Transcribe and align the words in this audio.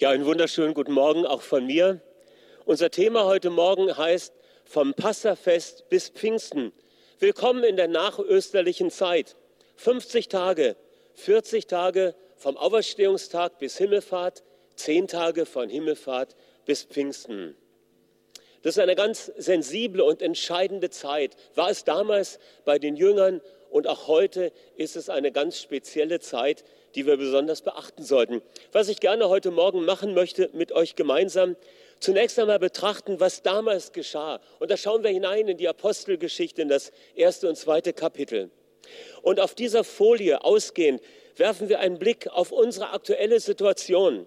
Ja, 0.00 0.10
einen 0.10 0.26
wunderschönen 0.26 0.74
guten 0.74 0.92
Morgen 0.92 1.26
auch 1.26 1.42
von 1.42 1.66
mir. 1.66 2.00
Unser 2.64 2.88
Thema 2.88 3.24
heute 3.24 3.50
Morgen 3.50 3.96
heißt 3.96 4.32
vom 4.64 4.94
Passafest 4.94 5.88
bis 5.88 6.08
Pfingsten. 6.08 6.72
Willkommen 7.18 7.64
in 7.64 7.74
der 7.74 7.88
nachösterlichen 7.88 8.92
Zeit. 8.92 9.34
50 9.74 10.28
Tage, 10.28 10.76
40 11.14 11.66
Tage 11.66 12.14
vom 12.36 12.56
Auferstehungstag 12.56 13.58
bis 13.58 13.76
Himmelfahrt, 13.76 14.44
10 14.76 15.08
Tage 15.08 15.46
von 15.46 15.68
Himmelfahrt 15.68 16.36
bis 16.64 16.84
Pfingsten. 16.84 17.56
Das 18.62 18.76
ist 18.76 18.80
eine 18.80 18.94
ganz 18.94 19.32
sensible 19.36 20.04
und 20.04 20.22
entscheidende 20.22 20.90
Zeit. 20.90 21.34
War 21.56 21.70
es 21.70 21.82
damals 21.82 22.38
bei 22.64 22.78
den 22.78 22.94
Jüngern 22.94 23.40
und 23.68 23.88
auch 23.88 24.06
heute 24.06 24.52
ist 24.76 24.94
es 24.94 25.08
eine 25.08 25.32
ganz 25.32 25.60
spezielle 25.60 26.20
Zeit, 26.20 26.62
die 26.94 27.06
wir 27.06 27.16
besonders 27.16 27.62
beachten 27.62 28.02
sollten. 28.02 28.42
Was 28.72 28.88
ich 28.88 29.00
gerne 29.00 29.28
heute 29.28 29.50
Morgen 29.50 29.84
machen 29.84 30.14
möchte 30.14 30.50
mit 30.52 30.72
euch 30.72 30.96
gemeinsam, 30.96 31.56
zunächst 32.00 32.38
einmal 32.38 32.58
betrachten, 32.58 33.20
was 33.20 33.42
damals 33.42 33.92
geschah. 33.92 34.40
Und 34.58 34.70
da 34.70 34.76
schauen 34.76 35.02
wir 35.02 35.10
hinein 35.10 35.48
in 35.48 35.56
die 35.56 35.68
Apostelgeschichte, 35.68 36.62
in 36.62 36.68
das 36.68 36.92
erste 37.14 37.48
und 37.48 37.56
zweite 37.56 37.92
Kapitel. 37.92 38.50
Und 39.22 39.40
auf 39.40 39.54
dieser 39.54 39.84
Folie 39.84 40.44
ausgehend 40.44 41.00
werfen 41.36 41.68
wir 41.68 41.80
einen 41.80 41.98
Blick 41.98 42.28
auf 42.28 42.52
unsere 42.52 42.90
aktuelle 42.90 43.40
Situation. 43.40 44.26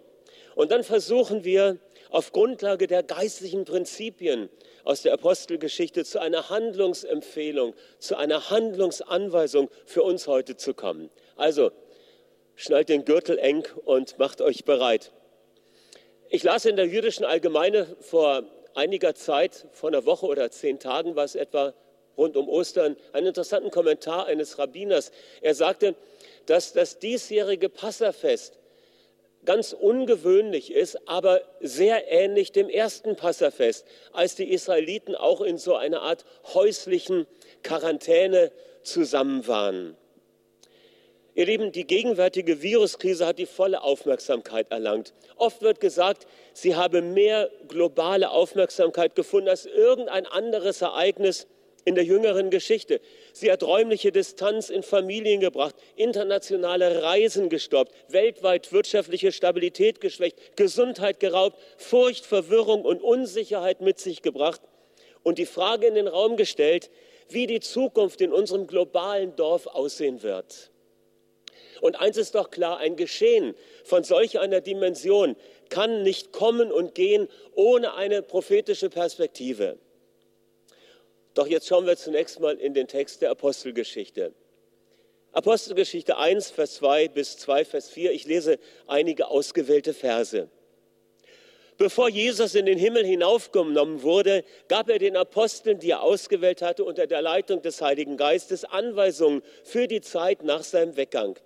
Und 0.55 0.71
dann 0.71 0.83
versuchen 0.83 1.43
wir 1.43 1.79
auf 2.09 2.33
Grundlage 2.33 2.87
der 2.87 3.03
geistlichen 3.03 3.63
Prinzipien 3.65 4.49
aus 4.83 5.01
der 5.01 5.13
Apostelgeschichte 5.13 6.03
zu 6.03 6.19
einer 6.19 6.49
Handlungsempfehlung, 6.49 7.73
zu 7.99 8.17
einer 8.17 8.49
Handlungsanweisung 8.49 9.69
für 9.85 10.03
uns 10.03 10.27
heute 10.27 10.57
zu 10.57 10.73
kommen. 10.73 11.09
Also 11.37 11.71
schnallt 12.61 12.89
den 12.89 13.05
Gürtel 13.05 13.39
eng 13.39 13.67
und 13.85 14.19
macht 14.19 14.39
euch 14.39 14.65
bereit. 14.65 15.11
Ich 16.29 16.43
las 16.43 16.65
in 16.65 16.75
der 16.75 16.85
jüdischen 16.85 17.25
Allgemeine 17.25 17.87
vor 18.01 18.43
einiger 18.75 19.15
Zeit, 19.15 19.65
vor 19.71 19.89
einer 19.89 20.05
Woche 20.05 20.27
oder 20.27 20.51
zehn 20.51 20.79
Tagen 20.79 21.15
war 21.15 21.25
es 21.25 21.35
etwa 21.35 21.73
rund 22.17 22.37
um 22.37 22.47
Ostern, 22.47 22.97
einen 23.13 23.27
interessanten 23.27 23.71
Kommentar 23.71 24.27
eines 24.27 24.59
Rabbiners. 24.59 25.11
Er 25.41 25.55
sagte, 25.55 25.95
dass 26.45 26.71
das 26.71 26.99
diesjährige 26.99 27.67
Passafest 27.67 28.59
ganz 29.43 29.73
ungewöhnlich 29.73 30.71
ist, 30.71 31.07
aber 31.07 31.41
sehr 31.61 32.11
ähnlich 32.11 32.51
dem 32.51 32.69
ersten 32.69 33.15
Passafest, 33.15 33.87
als 34.13 34.35
die 34.35 34.51
Israeliten 34.51 35.15
auch 35.15 35.41
in 35.41 35.57
so 35.57 35.75
einer 35.75 36.03
Art 36.03 36.25
häuslichen 36.53 37.25
Quarantäne 37.63 38.51
zusammen 38.83 39.47
waren. 39.47 39.97
Ihr 41.33 41.45
Lieben, 41.45 41.71
die 41.71 41.87
gegenwärtige 41.87 42.61
Viruskrise 42.61 43.25
hat 43.25 43.39
die 43.39 43.45
volle 43.45 43.83
Aufmerksamkeit 43.83 44.69
erlangt. 44.69 45.13
Oft 45.37 45.61
wird 45.61 45.79
gesagt, 45.79 46.27
sie 46.53 46.75
habe 46.75 47.01
mehr 47.01 47.49
globale 47.69 48.31
Aufmerksamkeit 48.31 49.15
gefunden 49.15 49.47
als 49.47 49.65
irgendein 49.65 50.25
anderes 50.25 50.81
Ereignis 50.81 51.47
in 51.85 51.95
der 51.95 52.03
jüngeren 52.03 52.49
Geschichte. 52.49 52.99
Sie 53.31 53.49
hat 53.49 53.63
räumliche 53.63 54.11
Distanz 54.11 54.69
in 54.69 54.83
Familien 54.83 55.39
gebracht, 55.39 55.75
internationale 55.95 57.01
Reisen 57.01 57.47
gestoppt, 57.47 57.93
weltweit 58.09 58.73
wirtschaftliche 58.73 59.31
Stabilität 59.31 60.01
geschwächt, 60.01 60.57
Gesundheit 60.57 61.21
geraubt, 61.21 61.57
Furcht, 61.77 62.25
Verwirrung 62.25 62.83
und 62.83 63.01
Unsicherheit 63.01 63.79
mit 63.79 63.99
sich 63.99 64.21
gebracht 64.21 64.61
und 65.23 65.37
die 65.37 65.45
Frage 65.45 65.87
in 65.87 65.95
den 65.95 66.07
Raum 66.09 66.35
gestellt, 66.35 66.89
wie 67.29 67.47
die 67.47 67.61
Zukunft 67.61 68.19
in 68.19 68.33
unserem 68.33 68.67
globalen 68.67 69.35
Dorf 69.37 69.65
aussehen 69.67 70.23
wird. 70.23 70.70
Und 71.81 71.99
eins 71.99 72.15
ist 72.15 72.35
doch 72.35 72.51
klar, 72.51 72.77
ein 72.77 72.95
Geschehen 72.95 73.55
von 73.83 74.03
solch 74.03 74.39
einer 74.39 74.61
Dimension 74.61 75.35
kann 75.69 76.03
nicht 76.03 76.31
kommen 76.31 76.71
und 76.71 76.95
gehen 76.95 77.27
ohne 77.55 77.95
eine 77.95 78.21
prophetische 78.21 78.89
Perspektive. 78.89 79.79
Doch 81.33 81.47
jetzt 81.47 81.67
schauen 81.67 81.87
wir 81.87 81.97
zunächst 81.97 82.39
mal 82.39 82.55
in 82.57 82.75
den 82.75 82.87
Text 82.87 83.21
der 83.21 83.31
Apostelgeschichte. 83.31 84.33
Apostelgeschichte 85.31 86.17
1, 86.17 86.51
Vers 86.51 86.75
2 86.75 87.07
bis 87.07 87.37
2, 87.37 87.65
Vers 87.65 87.89
4. 87.89 88.11
Ich 88.11 88.25
lese 88.25 88.59
einige 88.85 89.29
ausgewählte 89.29 89.93
Verse. 89.93 90.49
Bevor 91.77 92.09
Jesus 92.09 92.53
in 92.53 92.67
den 92.67 92.77
Himmel 92.77 93.03
hinaufgenommen 93.05 94.03
wurde, 94.03 94.43
gab 94.67 94.87
er 94.87 94.99
den 94.99 95.17
Aposteln, 95.17 95.79
die 95.79 95.91
er 95.91 96.03
ausgewählt 96.03 96.61
hatte, 96.61 96.83
unter 96.83 97.07
der 97.07 97.23
Leitung 97.23 97.63
des 97.63 97.81
Heiligen 97.81 98.17
Geistes 98.17 98.65
Anweisungen 98.65 99.41
für 99.63 99.87
die 99.87 100.01
Zeit 100.01 100.43
nach 100.43 100.61
seinem 100.61 100.95
Weggang. 100.95 101.39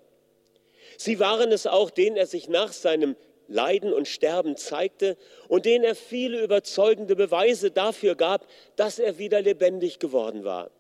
Sie 0.98 1.20
waren 1.20 1.52
es 1.52 1.68
auch, 1.68 1.90
denen 1.90 2.18
er 2.18 2.28
sich 2.28 2.48
nach 2.48 2.74
seinem 2.74 3.16
Leiden 3.48 3.94
und 3.94 4.08
Sterben 4.08 4.58
zeigte 4.58 5.18
und 5.48 5.66
denen 5.66 5.84
er 5.84 5.96
viele 5.96 6.42
überzeugende 6.42 7.16
Beweise 7.16 7.72
dafür 7.72 8.16
gab, 8.16 8.48
dass 8.76 9.00
er 9.00 9.18
wieder 9.18 9.42
lebendig 9.42 10.00
geworden 10.00 10.44
war. 10.44 10.72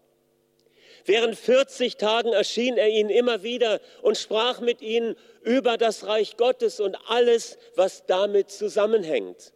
Während 1.05 1.37
40 1.37 1.97
Tagen 1.97 2.33
erschien 2.33 2.77
er 2.77 2.89
ihnen 2.89 3.11
immer 3.11 3.43
wieder 3.43 3.79
und 4.01 4.17
sprach 4.17 4.59
mit 4.59 4.81
ihnen 4.81 5.15
über 5.43 5.77
das 5.77 6.07
Reich 6.07 6.35
Gottes 6.35 6.79
und 6.79 6.97
alles, 7.07 7.59
was 7.75 8.05
damit 8.07 8.49
zusammenhängt. 8.49 9.53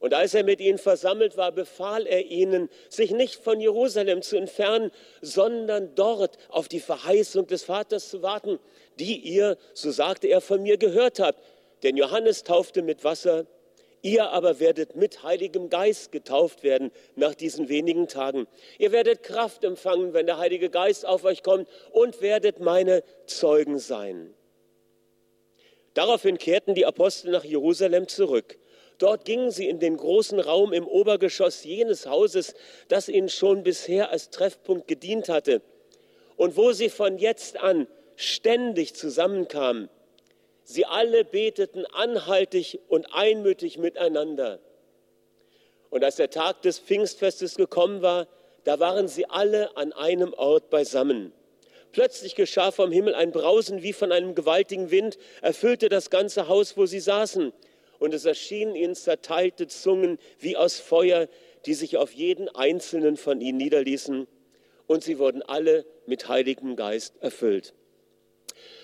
Und 0.00 0.14
als 0.14 0.32
er 0.32 0.44
mit 0.44 0.60
ihnen 0.60 0.78
versammelt 0.78 1.36
war, 1.36 1.52
befahl 1.52 2.06
er 2.06 2.24
ihnen, 2.24 2.70
sich 2.88 3.10
nicht 3.10 3.36
von 3.36 3.60
Jerusalem 3.60 4.22
zu 4.22 4.36
entfernen, 4.36 4.90
sondern 5.20 5.94
dort 5.94 6.38
auf 6.48 6.68
die 6.68 6.80
Verheißung 6.80 7.46
des 7.46 7.64
Vaters 7.64 8.08
zu 8.08 8.22
warten, 8.22 8.58
die 8.98 9.18
ihr, 9.18 9.58
so 9.74 9.90
sagte 9.90 10.26
er, 10.28 10.40
von 10.40 10.62
mir 10.62 10.78
gehört 10.78 11.20
habt. 11.20 11.42
Denn 11.82 11.98
Johannes 11.98 12.44
taufte 12.44 12.80
mit 12.80 13.04
Wasser, 13.04 13.44
ihr 14.00 14.30
aber 14.30 14.58
werdet 14.58 14.96
mit 14.96 15.22
Heiligem 15.22 15.68
Geist 15.68 16.12
getauft 16.12 16.62
werden 16.62 16.92
nach 17.14 17.34
diesen 17.34 17.68
wenigen 17.68 18.08
Tagen. 18.08 18.46
Ihr 18.78 18.92
werdet 18.92 19.22
Kraft 19.22 19.64
empfangen, 19.64 20.14
wenn 20.14 20.24
der 20.24 20.38
Heilige 20.38 20.70
Geist 20.70 21.04
auf 21.04 21.24
euch 21.24 21.42
kommt 21.42 21.68
und 21.92 22.22
werdet 22.22 22.58
meine 22.58 23.02
Zeugen 23.26 23.78
sein. 23.78 24.32
Daraufhin 25.92 26.38
kehrten 26.38 26.74
die 26.74 26.86
Apostel 26.86 27.32
nach 27.32 27.44
Jerusalem 27.44 28.08
zurück. 28.08 28.59
Dort 29.00 29.24
gingen 29.24 29.50
sie 29.50 29.66
in 29.66 29.80
den 29.80 29.96
großen 29.96 30.38
Raum 30.38 30.74
im 30.74 30.86
Obergeschoss 30.86 31.64
jenes 31.64 32.06
Hauses, 32.06 32.54
das 32.88 33.08
ihnen 33.08 33.30
schon 33.30 33.62
bisher 33.62 34.10
als 34.10 34.28
Treffpunkt 34.28 34.86
gedient 34.88 35.30
hatte 35.30 35.62
und 36.36 36.58
wo 36.58 36.72
sie 36.72 36.90
von 36.90 37.16
jetzt 37.16 37.58
an 37.58 37.86
ständig 38.16 38.94
zusammenkamen. 38.94 39.88
Sie 40.64 40.84
alle 40.84 41.24
beteten 41.24 41.86
anhaltig 41.86 42.78
und 42.88 43.06
einmütig 43.14 43.78
miteinander. 43.78 44.60
Und 45.88 46.04
als 46.04 46.16
der 46.16 46.28
Tag 46.28 46.60
des 46.60 46.78
Pfingstfestes 46.78 47.56
gekommen 47.56 48.02
war, 48.02 48.28
da 48.64 48.80
waren 48.80 49.08
sie 49.08 49.24
alle 49.24 49.78
an 49.78 49.94
einem 49.94 50.34
Ort 50.34 50.68
beisammen. 50.68 51.32
Plötzlich 51.92 52.34
geschah 52.34 52.70
vom 52.70 52.92
Himmel 52.92 53.14
ein 53.14 53.32
Brausen 53.32 53.82
wie 53.82 53.94
von 53.94 54.12
einem 54.12 54.34
gewaltigen 54.34 54.90
Wind, 54.90 55.16
erfüllte 55.40 55.88
das 55.88 56.10
ganze 56.10 56.48
Haus, 56.48 56.76
wo 56.76 56.84
sie 56.84 57.00
saßen 57.00 57.54
und 58.00 58.12
es 58.12 58.24
erschienen 58.24 58.74
ihnen 58.74 58.96
zerteilte 58.96 59.68
Zungen 59.68 60.18
wie 60.40 60.56
aus 60.56 60.80
Feuer, 60.80 61.28
die 61.66 61.74
sich 61.74 61.96
auf 61.96 62.12
jeden 62.12 62.48
einzelnen 62.48 63.16
von 63.16 63.40
ihnen 63.40 63.58
niederließen, 63.58 64.26
und 64.88 65.04
sie 65.04 65.20
wurden 65.20 65.42
alle 65.42 65.86
mit 66.06 66.26
Heiligem 66.26 66.74
Geist 66.74 67.14
erfüllt. 67.20 67.74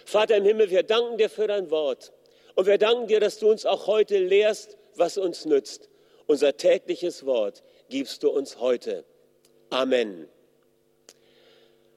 Vater 0.04 0.36
im 0.36 0.44
Himmel, 0.44 0.70
wir 0.70 0.84
danken 0.84 1.18
dir 1.18 1.28
für 1.28 1.48
dein 1.48 1.68
Wort 1.72 2.12
und 2.54 2.66
wir 2.66 2.78
danken 2.78 3.08
dir, 3.08 3.18
dass 3.18 3.40
du 3.40 3.50
uns 3.50 3.66
auch 3.66 3.88
heute 3.88 4.18
lehrst, 4.18 4.76
was 4.94 5.18
uns 5.18 5.46
nützt. 5.46 5.90
Unser 6.26 6.56
tägliches 6.56 7.26
Wort 7.26 7.64
gibst 7.88 8.22
du 8.22 8.30
uns 8.30 8.60
heute. 8.60 9.04
Amen. 9.70 10.28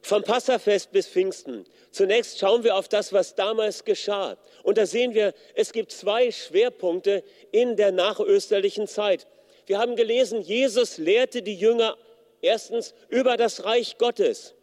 Vom 0.01 0.23
Passafest 0.23 0.91
bis 0.91 1.07
Pfingsten. 1.07 1.65
Zunächst 1.91 2.39
schauen 2.39 2.63
wir 2.63 2.75
auf 2.75 2.87
das, 2.87 3.11
was 3.13 3.35
damals 3.35 3.83
geschah. 3.83 4.37
Und 4.63 4.77
da 4.77 4.85
sehen 4.85 5.13
wir, 5.13 5.33
es 5.55 5.71
gibt 5.71 5.91
zwei 5.91 6.31
Schwerpunkte 6.31 7.23
in 7.51 7.75
der 7.75 7.91
nachösterlichen 7.91 8.87
Zeit. 8.87 9.27
Wir 9.65 9.77
haben 9.77 9.95
gelesen, 9.95 10.41
Jesus 10.41 10.97
lehrte 10.97 11.41
die 11.41 11.55
Jünger 11.55 11.97
erstens 12.41 12.93
über 13.09 13.37
das 13.37 13.65
Reich 13.65 13.97
Gottes. 13.97 14.55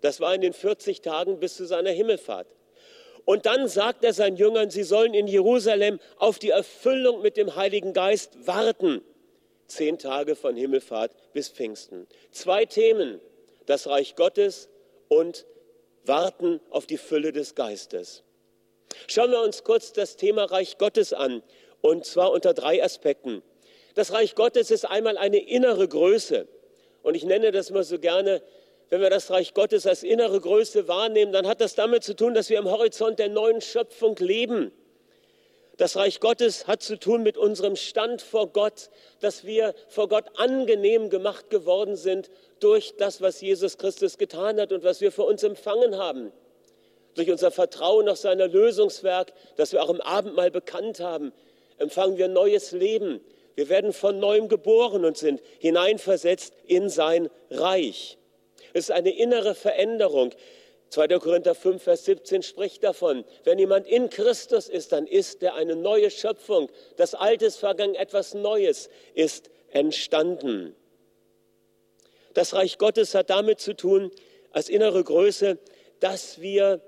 Das 0.00 0.20
war 0.20 0.34
in 0.34 0.40
den 0.40 0.52
40 0.52 1.00
Tagen 1.00 1.38
bis 1.38 1.56
zu 1.56 1.66
seiner 1.66 1.90
Himmelfahrt. 1.90 2.46
Und 3.24 3.44
dann 3.44 3.68
sagt 3.68 4.04
er 4.04 4.14
seinen 4.14 4.36
Jüngern, 4.36 4.70
sie 4.70 4.84
sollen 4.84 5.12
in 5.12 5.26
Jerusalem 5.26 6.00
auf 6.16 6.38
die 6.38 6.50
Erfüllung 6.50 7.20
mit 7.20 7.36
dem 7.36 7.56
Heiligen 7.56 7.92
Geist 7.92 8.46
warten. 8.46 9.02
Zehn 9.66 9.98
Tage 9.98 10.34
von 10.34 10.56
Himmelfahrt 10.56 11.12
bis 11.34 11.50
Pfingsten. 11.50 12.06
Zwei 12.30 12.64
Themen, 12.64 13.20
das 13.66 13.86
Reich 13.86 14.16
Gottes 14.16 14.70
und 15.08 15.46
warten 16.04 16.60
auf 16.70 16.86
die 16.86 16.98
Fülle 16.98 17.32
des 17.32 17.54
Geistes. 17.54 18.22
Schauen 19.06 19.30
wir 19.30 19.42
uns 19.42 19.64
kurz 19.64 19.92
das 19.92 20.16
Thema 20.16 20.44
Reich 20.44 20.78
Gottes 20.78 21.12
an, 21.12 21.42
und 21.80 22.04
zwar 22.04 22.32
unter 22.32 22.54
drei 22.54 22.82
Aspekten. 22.82 23.42
Das 23.94 24.12
Reich 24.12 24.34
Gottes 24.34 24.70
ist 24.70 24.84
einmal 24.84 25.18
eine 25.18 25.38
innere 25.38 25.88
Größe. 25.88 26.48
Und 27.02 27.14
ich 27.14 27.24
nenne 27.24 27.52
das 27.52 27.70
mal 27.70 27.84
so 27.84 27.98
gerne, 27.98 28.42
wenn 28.90 29.00
wir 29.00 29.10
das 29.10 29.30
Reich 29.30 29.54
Gottes 29.54 29.86
als 29.86 30.02
innere 30.02 30.40
Größe 30.40 30.88
wahrnehmen, 30.88 31.32
dann 31.32 31.46
hat 31.46 31.60
das 31.60 31.74
damit 31.74 32.04
zu 32.04 32.16
tun, 32.16 32.34
dass 32.34 32.48
wir 32.48 32.58
am 32.58 32.70
Horizont 32.70 33.18
der 33.18 33.28
neuen 33.28 33.60
Schöpfung 33.60 34.16
leben. 34.16 34.72
Das 35.78 35.94
Reich 35.94 36.18
Gottes 36.18 36.66
hat 36.66 36.82
zu 36.82 36.98
tun 36.98 37.22
mit 37.22 37.38
unserem 37.38 37.76
Stand 37.76 38.20
vor 38.20 38.48
Gott, 38.48 38.90
dass 39.20 39.44
wir 39.44 39.76
vor 39.86 40.08
Gott 40.08 40.24
angenehm 40.34 41.08
gemacht 41.08 41.50
geworden 41.50 41.94
sind 41.94 42.30
durch 42.58 42.96
das, 42.98 43.22
was 43.22 43.40
Jesus 43.40 43.78
Christus 43.78 44.18
getan 44.18 44.60
hat 44.60 44.72
und 44.72 44.82
was 44.82 45.00
wir 45.00 45.12
für 45.12 45.22
uns 45.22 45.44
empfangen 45.44 45.96
haben. 45.96 46.32
Durch 47.14 47.30
unser 47.30 47.52
Vertrauen 47.52 48.08
auf 48.08 48.18
sein 48.18 48.40
Lösungswerk, 48.40 49.32
das 49.54 49.72
wir 49.72 49.80
auch 49.80 49.90
im 49.90 50.00
Abendmahl 50.00 50.50
bekannt 50.50 50.98
haben, 50.98 51.32
empfangen 51.78 52.18
wir 52.18 52.26
neues 52.26 52.72
Leben. 52.72 53.20
Wir 53.54 53.68
werden 53.68 53.92
von 53.92 54.18
neuem 54.18 54.48
geboren 54.48 55.04
und 55.04 55.16
sind 55.16 55.40
hineinversetzt 55.60 56.54
in 56.66 56.88
sein 56.88 57.30
Reich. 57.50 58.18
Es 58.72 58.86
ist 58.86 58.90
eine 58.90 59.16
innere 59.16 59.54
Veränderung. 59.54 60.32
2. 60.90 61.08
Korinther 61.18 61.54
5, 61.54 61.82
Vers 61.82 62.04
17 62.04 62.42
spricht 62.42 62.82
davon, 62.82 63.24
wenn 63.44 63.58
jemand 63.58 63.86
in 63.86 64.08
Christus 64.10 64.68
ist, 64.68 64.92
dann 64.92 65.06
ist 65.06 65.42
er 65.42 65.54
eine 65.54 65.76
neue 65.76 66.10
Schöpfung. 66.10 66.70
Das 66.96 67.14
Alte 67.14 67.46
ist 67.46 67.56
vergangen, 67.56 67.94
etwas 67.94 68.34
Neues 68.34 68.88
ist 69.14 69.50
entstanden. 69.70 70.74
Das 72.34 72.54
Reich 72.54 72.78
Gottes 72.78 73.14
hat 73.14 73.30
damit 73.30 73.60
zu 73.60 73.74
tun, 73.74 74.10
als 74.50 74.68
innere 74.68 75.02
Größe, 75.04 75.58
dass 76.00 76.40
wir 76.40 76.80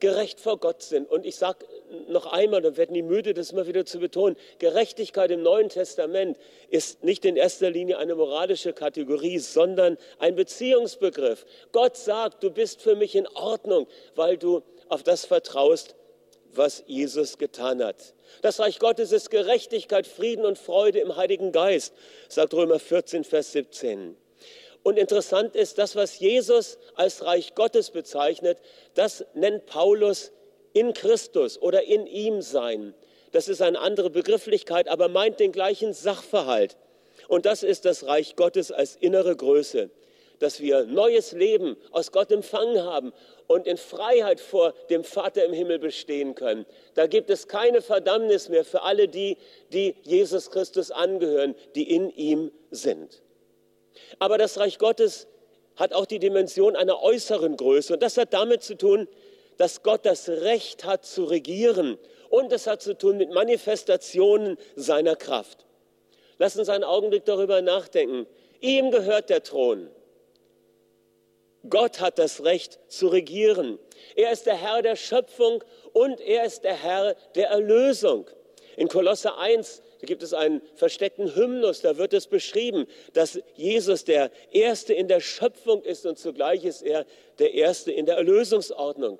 gerecht 0.00 0.40
vor 0.40 0.58
Gott 0.58 0.82
sind. 0.82 1.08
Und 1.10 1.24
ich 1.24 1.36
sage 1.36 1.64
noch 2.08 2.26
einmal, 2.26 2.62
dann 2.62 2.76
werden 2.76 2.94
die 2.94 3.02
müde, 3.02 3.34
das 3.34 3.52
immer 3.52 3.66
wieder 3.66 3.84
zu 3.84 3.98
betonen, 3.98 4.36
Gerechtigkeit 4.58 5.30
im 5.30 5.42
Neuen 5.42 5.68
Testament 5.68 6.38
ist 6.70 7.04
nicht 7.04 7.24
in 7.24 7.36
erster 7.36 7.70
Linie 7.70 7.98
eine 7.98 8.14
moralische 8.14 8.72
Kategorie, 8.72 9.38
sondern 9.38 9.98
ein 10.18 10.34
Beziehungsbegriff. 10.34 11.46
Gott 11.72 11.96
sagt, 11.96 12.42
du 12.42 12.50
bist 12.50 12.82
für 12.82 12.96
mich 12.96 13.14
in 13.14 13.26
Ordnung, 13.28 13.86
weil 14.14 14.36
du 14.36 14.62
auf 14.88 15.02
das 15.02 15.24
vertraust, 15.24 15.94
was 16.52 16.82
Jesus 16.86 17.38
getan 17.38 17.82
hat. 17.82 18.14
Das 18.42 18.58
Reich 18.60 18.78
Gottes 18.78 19.12
ist 19.12 19.30
Gerechtigkeit, 19.30 20.06
Frieden 20.06 20.44
und 20.44 20.58
Freude 20.58 20.98
im 20.98 21.16
Heiligen 21.16 21.52
Geist, 21.52 21.94
sagt 22.28 22.54
Römer 22.54 22.78
14, 22.78 23.24
Vers 23.24 23.52
17. 23.52 24.16
Und 24.82 24.98
interessant 24.98 25.56
ist, 25.56 25.78
das, 25.78 25.96
was 25.96 26.18
Jesus 26.18 26.78
als 26.94 27.24
Reich 27.24 27.54
Gottes 27.54 27.90
bezeichnet, 27.90 28.58
das 28.94 29.24
nennt 29.34 29.66
Paulus 29.66 30.32
in 30.72 30.92
Christus 30.92 31.60
oder 31.60 31.84
in 31.84 32.06
ihm 32.06 32.42
sein. 32.42 32.94
Das 33.32 33.48
ist 33.48 33.60
eine 33.60 33.78
andere 33.80 34.10
Begrifflichkeit, 34.10 34.88
aber 34.88 35.08
meint 35.08 35.40
den 35.40 35.52
gleichen 35.52 35.92
Sachverhalt. 35.92 36.76
Und 37.26 37.46
das 37.46 37.62
ist 37.62 37.84
das 37.84 38.06
Reich 38.06 38.36
Gottes 38.36 38.72
als 38.72 38.96
innere 38.96 39.36
Größe, 39.36 39.90
dass 40.38 40.60
wir 40.60 40.84
neues 40.84 41.32
Leben 41.32 41.76
aus 41.90 42.12
Gott 42.12 42.30
empfangen 42.30 42.82
haben 42.82 43.12
und 43.48 43.66
in 43.66 43.76
Freiheit 43.76 44.40
vor 44.40 44.72
dem 44.88 45.04
Vater 45.04 45.44
im 45.44 45.52
Himmel 45.52 45.78
bestehen 45.78 46.34
können. 46.34 46.64
Da 46.94 47.06
gibt 47.06 47.28
es 47.28 47.48
keine 47.48 47.82
Verdammnis 47.82 48.48
mehr 48.48 48.64
für 48.64 48.82
alle 48.82 49.08
die, 49.08 49.36
die 49.72 49.94
Jesus 50.02 50.50
Christus 50.50 50.90
angehören, 50.90 51.54
die 51.74 51.90
in 51.94 52.10
ihm 52.10 52.52
sind. 52.70 53.22
Aber 54.18 54.38
das 54.38 54.58
Reich 54.58 54.78
Gottes 54.78 55.26
hat 55.76 55.92
auch 55.92 56.06
die 56.06 56.18
Dimension 56.18 56.76
einer 56.76 57.02
äußeren 57.02 57.56
Größe. 57.56 57.94
Und 57.94 58.02
das 58.02 58.16
hat 58.16 58.32
damit 58.32 58.62
zu 58.62 58.76
tun, 58.76 59.08
dass 59.58 59.82
Gott 59.82 60.06
das 60.06 60.28
Recht 60.28 60.84
hat 60.84 61.04
zu 61.04 61.24
regieren. 61.24 61.98
Und 62.30 62.52
es 62.52 62.66
hat 62.66 62.82
zu 62.82 62.96
tun 62.96 63.18
mit 63.18 63.30
Manifestationen 63.30 64.56
seiner 64.76 65.16
Kraft. 65.16 65.66
Lass 66.38 66.56
uns 66.56 66.68
einen 66.68 66.84
Augenblick 66.84 67.24
darüber 67.24 67.60
nachdenken. 67.62 68.26
Ihm 68.60 68.90
gehört 68.90 69.30
der 69.30 69.42
Thron. 69.42 69.90
Gott 71.68 72.00
hat 72.00 72.18
das 72.18 72.44
Recht 72.44 72.78
zu 72.88 73.08
regieren. 73.08 73.78
Er 74.14 74.32
ist 74.32 74.46
der 74.46 74.56
Herr 74.56 74.80
der 74.80 74.96
Schöpfung 74.96 75.62
und 75.92 76.20
er 76.20 76.44
ist 76.44 76.64
der 76.64 76.74
Herr 76.74 77.14
der 77.34 77.48
Erlösung. 77.48 78.30
In 78.76 78.88
Kolosse 78.88 79.36
1 79.36 79.82
da 80.00 80.06
gibt 80.06 80.22
es 80.22 80.32
einen 80.32 80.62
versteckten 80.74 81.34
Hymnus, 81.34 81.80
da 81.80 81.96
wird 81.96 82.14
es 82.14 82.28
beschrieben, 82.28 82.86
dass 83.14 83.40
Jesus 83.56 84.04
der 84.04 84.30
Erste 84.52 84.94
in 84.94 85.08
der 85.08 85.20
Schöpfung 85.20 85.82
ist 85.82 86.06
und 86.06 86.18
zugleich 86.18 86.64
ist 86.64 86.82
er 86.82 87.04
der 87.40 87.54
Erste 87.54 87.90
in 87.90 88.06
der 88.06 88.16
Erlösungsordnung. 88.16 89.18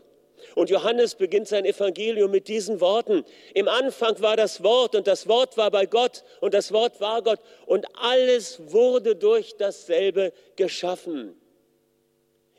Und 0.59 0.71
Johannes 0.71 1.15
beginnt 1.15 1.47
sein 1.47 1.65
Evangelium 1.65 2.33
mit 2.33 2.49
diesen 2.49 2.81
Worten. 2.81 3.25
Im 3.55 3.69
Anfang 3.69 4.21
war 4.21 4.37
das 4.37 4.61
Wort 4.65 4.97
und 4.97 5.07
das 5.07 5.29
Wort 5.29 5.57
war 5.57 5.71
bei 5.71 5.87
Gott 5.87 6.25
und 6.41 6.53
das 6.53 6.73
Wort 6.73 7.01
war 7.01 7.23
Gott 7.23 7.39
und 7.67 7.87
alles 7.95 8.61
wurde 8.73 9.15
durch 9.15 9.55
dasselbe 9.57 10.33
geschaffen. 10.57 11.41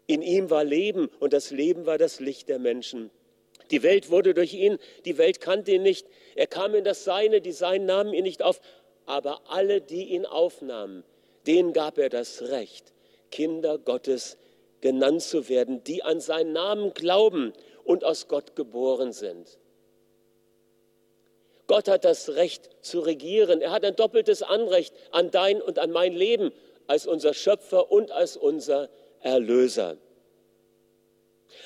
In 0.08 0.22
ihm 0.22 0.50
war 0.50 0.64
Leben 0.64 1.10
und 1.20 1.34
das 1.34 1.52
Leben 1.52 1.86
war 1.86 1.98
das 1.98 2.22
Licht 2.22 2.48
der 2.48 2.58
Menschen. 2.58 3.12
Die 3.70 3.84
Welt 3.84 4.10
wurde 4.10 4.34
durch 4.34 4.54
ihn, 4.54 4.78
die 5.04 5.18
Welt 5.18 5.42
kannte 5.42 5.74
ihn 5.74 5.84
nicht. 5.84 6.08
Er 6.36 6.48
kam 6.48 6.76
in 6.76 6.86
das 6.86 7.04
Seine, 7.04 7.42
die 7.42 7.52
Seinen 7.52 7.86
nahmen 7.86 8.14
ihn 8.14 8.24
nicht 8.24 8.42
auf. 8.42 8.62
Aber 9.08 9.42
alle, 9.50 9.82
die 9.82 10.06
ihn 10.06 10.26
aufnahmen, 10.26 11.04
denen 11.48 11.74
gab 11.74 11.98
er 11.98 12.08
das 12.08 12.44
Recht, 12.44 12.94
Kinder 13.30 13.78
Gottes 13.78 14.38
genannt 14.80 15.22
zu 15.22 15.50
werden, 15.50 15.84
die 15.84 16.04
an 16.04 16.22
seinen 16.22 16.54
Namen 16.54 16.94
glauben 16.94 17.52
und 17.90 18.04
aus 18.04 18.28
Gott 18.28 18.56
geboren 18.56 19.14
sind. 19.14 19.58
Gott 21.66 21.88
hat 21.88 22.06
das 22.06 22.30
Recht 22.30 22.70
zu 22.82 23.00
regieren. 23.00 23.62
Er 23.62 23.72
hat 23.72 23.84
ein 23.84 23.96
doppeltes 23.96 24.44
Anrecht 24.44 24.94
an 25.10 25.32
dein 25.32 25.60
und 25.60 25.80
an 25.80 25.90
mein 25.90 26.14
Leben 26.14 26.52
als 26.86 27.08
unser 27.08 27.34
Schöpfer 27.34 27.92
und 27.92 28.12
als 28.12 28.38
unser 28.38 28.90
Erlöser. 29.22 29.98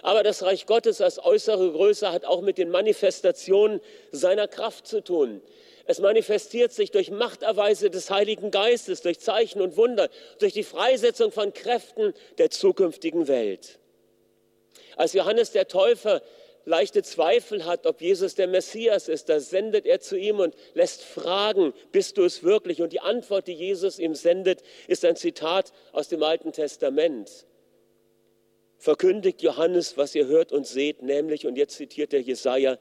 Aber 0.01 0.23
das 0.23 0.43
Reich 0.43 0.65
Gottes 0.65 1.01
als 1.01 1.19
äußere 1.19 1.73
Größe 1.73 2.09
hat 2.09 2.23
auch 2.23 2.39
mit 2.39 2.57
den 2.57 2.69
Manifestationen 2.69 3.81
seiner 4.13 4.47
Kraft 4.47 4.87
zu 4.87 5.03
tun. 5.03 5.41
Es 5.87 5.99
manifestiert 5.99 6.71
sich 6.71 6.91
durch 6.91 7.11
Machterweise 7.11 7.89
des 7.89 8.09
Heiligen 8.09 8.49
Geistes, 8.49 9.01
durch 9.01 9.19
Zeichen 9.19 9.61
und 9.61 9.75
Wunder, 9.75 10.07
durch 10.39 10.53
die 10.53 10.63
Freisetzung 10.63 11.33
von 11.33 11.51
Kräften 11.51 12.13
der 12.37 12.49
zukünftigen 12.49 13.27
Welt. 13.27 13.81
Als 14.97 15.13
Johannes 15.13 15.51
der 15.51 15.67
Täufer 15.67 16.21
leichte 16.65 17.03
Zweifel 17.03 17.65
hat, 17.65 17.85
ob 17.85 18.01
Jesus 18.01 18.35
der 18.35 18.47
Messias 18.47 19.09
ist, 19.09 19.29
da 19.29 19.39
sendet 19.39 19.85
er 19.85 19.99
zu 19.99 20.17
ihm 20.17 20.39
und 20.39 20.55
lässt 20.73 21.03
fragen, 21.03 21.73
bist 21.91 22.17
du 22.17 22.23
es 22.23 22.43
wirklich? 22.43 22.81
Und 22.81 22.93
die 22.93 23.01
Antwort, 23.01 23.47
die 23.47 23.53
Jesus 23.53 23.99
ihm 23.99 24.15
sendet, 24.15 24.61
ist 24.87 25.03
ein 25.03 25.15
Zitat 25.15 25.73
aus 25.91 26.07
dem 26.07 26.23
Alten 26.23 26.53
Testament 26.53 27.45
verkündigt 28.83 29.41
Johannes, 29.41 29.97
was 29.97 30.13
ihr 30.13 30.27
hört 30.27 30.51
und 30.51 30.67
seht, 30.67 31.03
nämlich, 31.03 31.47
und 31.47 31.57
jetzt 31.57 31.77
zitiert 31.77 32.13
er 32.13 32.19
Jesaja, 32.19 32.77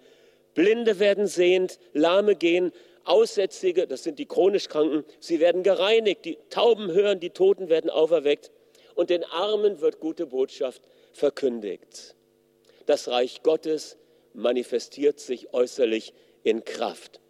Blinde 0.52 0.98
werden 0.98 1.28
sehend, 1.28 1.78
Lahme 1.92 2.34
gehen, 2.34 2.72
Aussätzige, 3.04 3.86
das 3.86 4.02
sind 4.02 4.18
die 4.18 4.26
chronisch 4.26 4.68
Kranken, 4.68 5.04
sie 5.20 5.38
werden 5.38 5.62
gereinigt, 5.62 6.24
die 6.24 6.38
Tauben 6.50 6.90
hören, 6.90 7.20
die 7.20 7.30
Toten 7.30 7.68
werden 7.68 7.88
auferweckt 7.88 8.50
und 8.96 9.10
den 9.10 9.22
Armen 9.22 9.80
wird 9.80 10.00
gute 10.00 10.26
Botschaft 10.26 10.82
verkündigt. 11.12 12.14
Das 12.86 13.08
Reich 13.08 13.42
Gottes 13.42 13.96
manifestiert 14.34 15.20
sich 15.20 15.52
äußerlich 15.52 16.14
in 16.42 16.64
Kraft. 16.64 17.20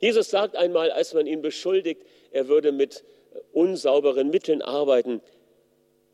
Jesus 0.00 0.30
sagt 0.30 0.56
einmal, 0.56 0.90
als 0.90 1.14
man 1.14 1.26
ihn 1.26 1.42
beschuldigt, 1.42 2.02
er 2.30 2.48
würde 2.48 2.72
mit 2.72 3.04
unsauberen 3.52 4.30
Mitteln 4.30 4.62
arbeiten, 4.62 5.20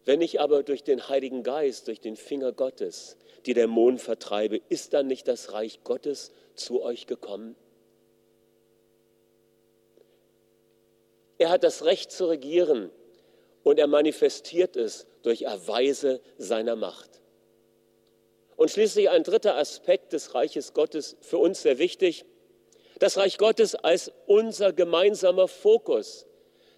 wenn 0.05 0.21
ich 0.21 0.41
aber 0.41 0.63
durch 0.63 0.83
den 0.83 1.09
Heiligen 1.09 1.43
Geist, 1.43 1.87
durch 1.87 2.01
den 2.01 2.17
Finger 2.17 2.53
Gottes 2.53 3.17
die 3.47 3.55
Dämonen 3.55 3.99
vertreibe, 3.99 4.61
ist 4.69 4.95
dann 4.95 5.07
nicht 5.07 5.29
das 5.29 5.53
Reich 5.53 5.81
Gottes 5.85 6.33
zu 6.55 6.83
euch 6.83 7.07
gekommen? 7.07 7.57
Er 11.39 11.51
hat 11.51 11.65
das 11.65 11.85
Recht 11.85 12.13
zu 12.13 12.27
regieren 12.27 12.91
und 13.63 13.79
er 13.79 13.87
manifestiert 13.87 14.77
es 14.77 15.07
durch 15.23 15.43
Erweise 15.43 16.21
seiner 16.39 16.77
Macht. 16.77 17.21
Und 18.57 18.71
schließlich 18.71 19.11
ein 19.11 19.23
dritter 19.23 19.57
Aspekt 19.57 20.13
des 20.13 20.35
Reiches 20.35 20.73
Gottes, 20.75 21.17
für 21.21 21.39
uns 21.39 21.63
sehr 21.63 21.79
wichtig, 21.79 22.25
das 22.99 23.17
Reich 23.17 23.39
Gottes 23.39 23.75
als 23.75 24.13
unser 24.27 24.73
gemeinsamer 24.73 25.49
Fokus. 25.49 26.27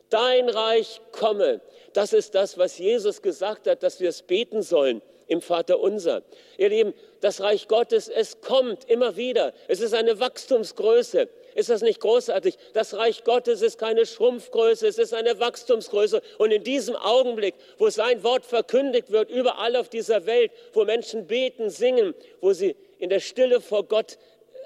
Dein 0.09 0.49
Reich 0.49 1.01
komme, 1.13 1.61
das 1.93 2.13
ist 2.13 2.35
das, 2.35 2.57
was 2.57 2.79
Jesus 2.79 3.21
gesagt 3.21 3.67
hat, 3.67 3.83
dass 3.83 4.01
wir 4.01 4.09
es 4.09 4.23
beten 4.23 4.63
sollen 4.63 5.03
im 5.27 5.41
Vater 5.41 5.81
unser. 5.81 6.23
Ihr 6.57 6.69
Lieben, 6.69 6.95
das 7.21 7.41
Reich 7.41 7.69
Gottes, 7.69 8.09
es 8.09 8.41
kommt 8.41 8.85
immer 8.89 9.17
wieder. 9.17 9.53
Es 9.69 9.81
ist 9.81 9.95
eine 9.95 10.21
Wachstumsgröße. 10.21 11.29
Ist 11.55 11.71
das 11.71 11.83
nicht 11.83 12.01
großartig? 12.01 12.57
Das 12.73 12.95
Reich 12.95 13.23
Gottes 13.23 13.63
ist 13.63 13.79
keine 13.79 14.07
Schrumpfgröße, 14.07 14.89
es 14.89 14.99
ist 14.99 15.15
eine 15.15 15.39
Wachstumsgröße. 15.39 16.21
Und 16.39 16.51
in 16.51 16.65
diesem 16.65 16.97
Augenblick, 16.97 17.55
wo 17.79 17.89
sein 17.91 18.25
Wort 18.25 18.45
verkündigt 18.45 19.13
wird, 19.13 19.31
überall 19.31 19.77
auf 19.77 19.89
dieser 19.89 20.27
Welt, 20.27 20.51
wo 20.73 20.85
Menschen 20.85 21.29
beten, 21.29 21.71
singen, 21.71 22.15
wo 22.41 22.53
sie 22.53 22.75
in 22.99 23.09
der 23.09 23.21
Stille 23.21 23.61
vor 23.61 23.85
Gott 23.85 24.19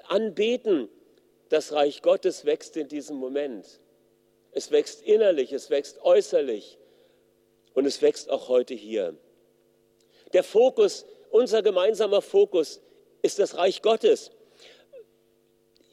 anbeten, 0.07 0.89
das 1.49 1.73
Reich 1.73 2.01
Gottes 2.01 2.45
wächst 2.45 2.75
in 2.75 2.87
diesem 2.87 3.17
Moment. 3.17 3.79
Es 4.51 4.71
wächst 4.71 5.03
innerlich, 5.03 5.53
es 5.53 5.69
wächst 5.69 6.01
äußerlich. 6.01 6.79
Und 7.75 7.85
es 7.85 8.01
wächst 8.01 8.31
auch 8.31 8.49
heute 8.49 8.73
hier. 8.73 9.15
Der 10.33 10.43
Fokus, 10.43 11.05
unser 11.29 11.61
gemeinsamer 11.61 12.23
Fokus 12.23 12.81
ist 13.21 13.37
das 13.37 13.57
Reich 13.57 13.83
Gottes. 13.83 14.31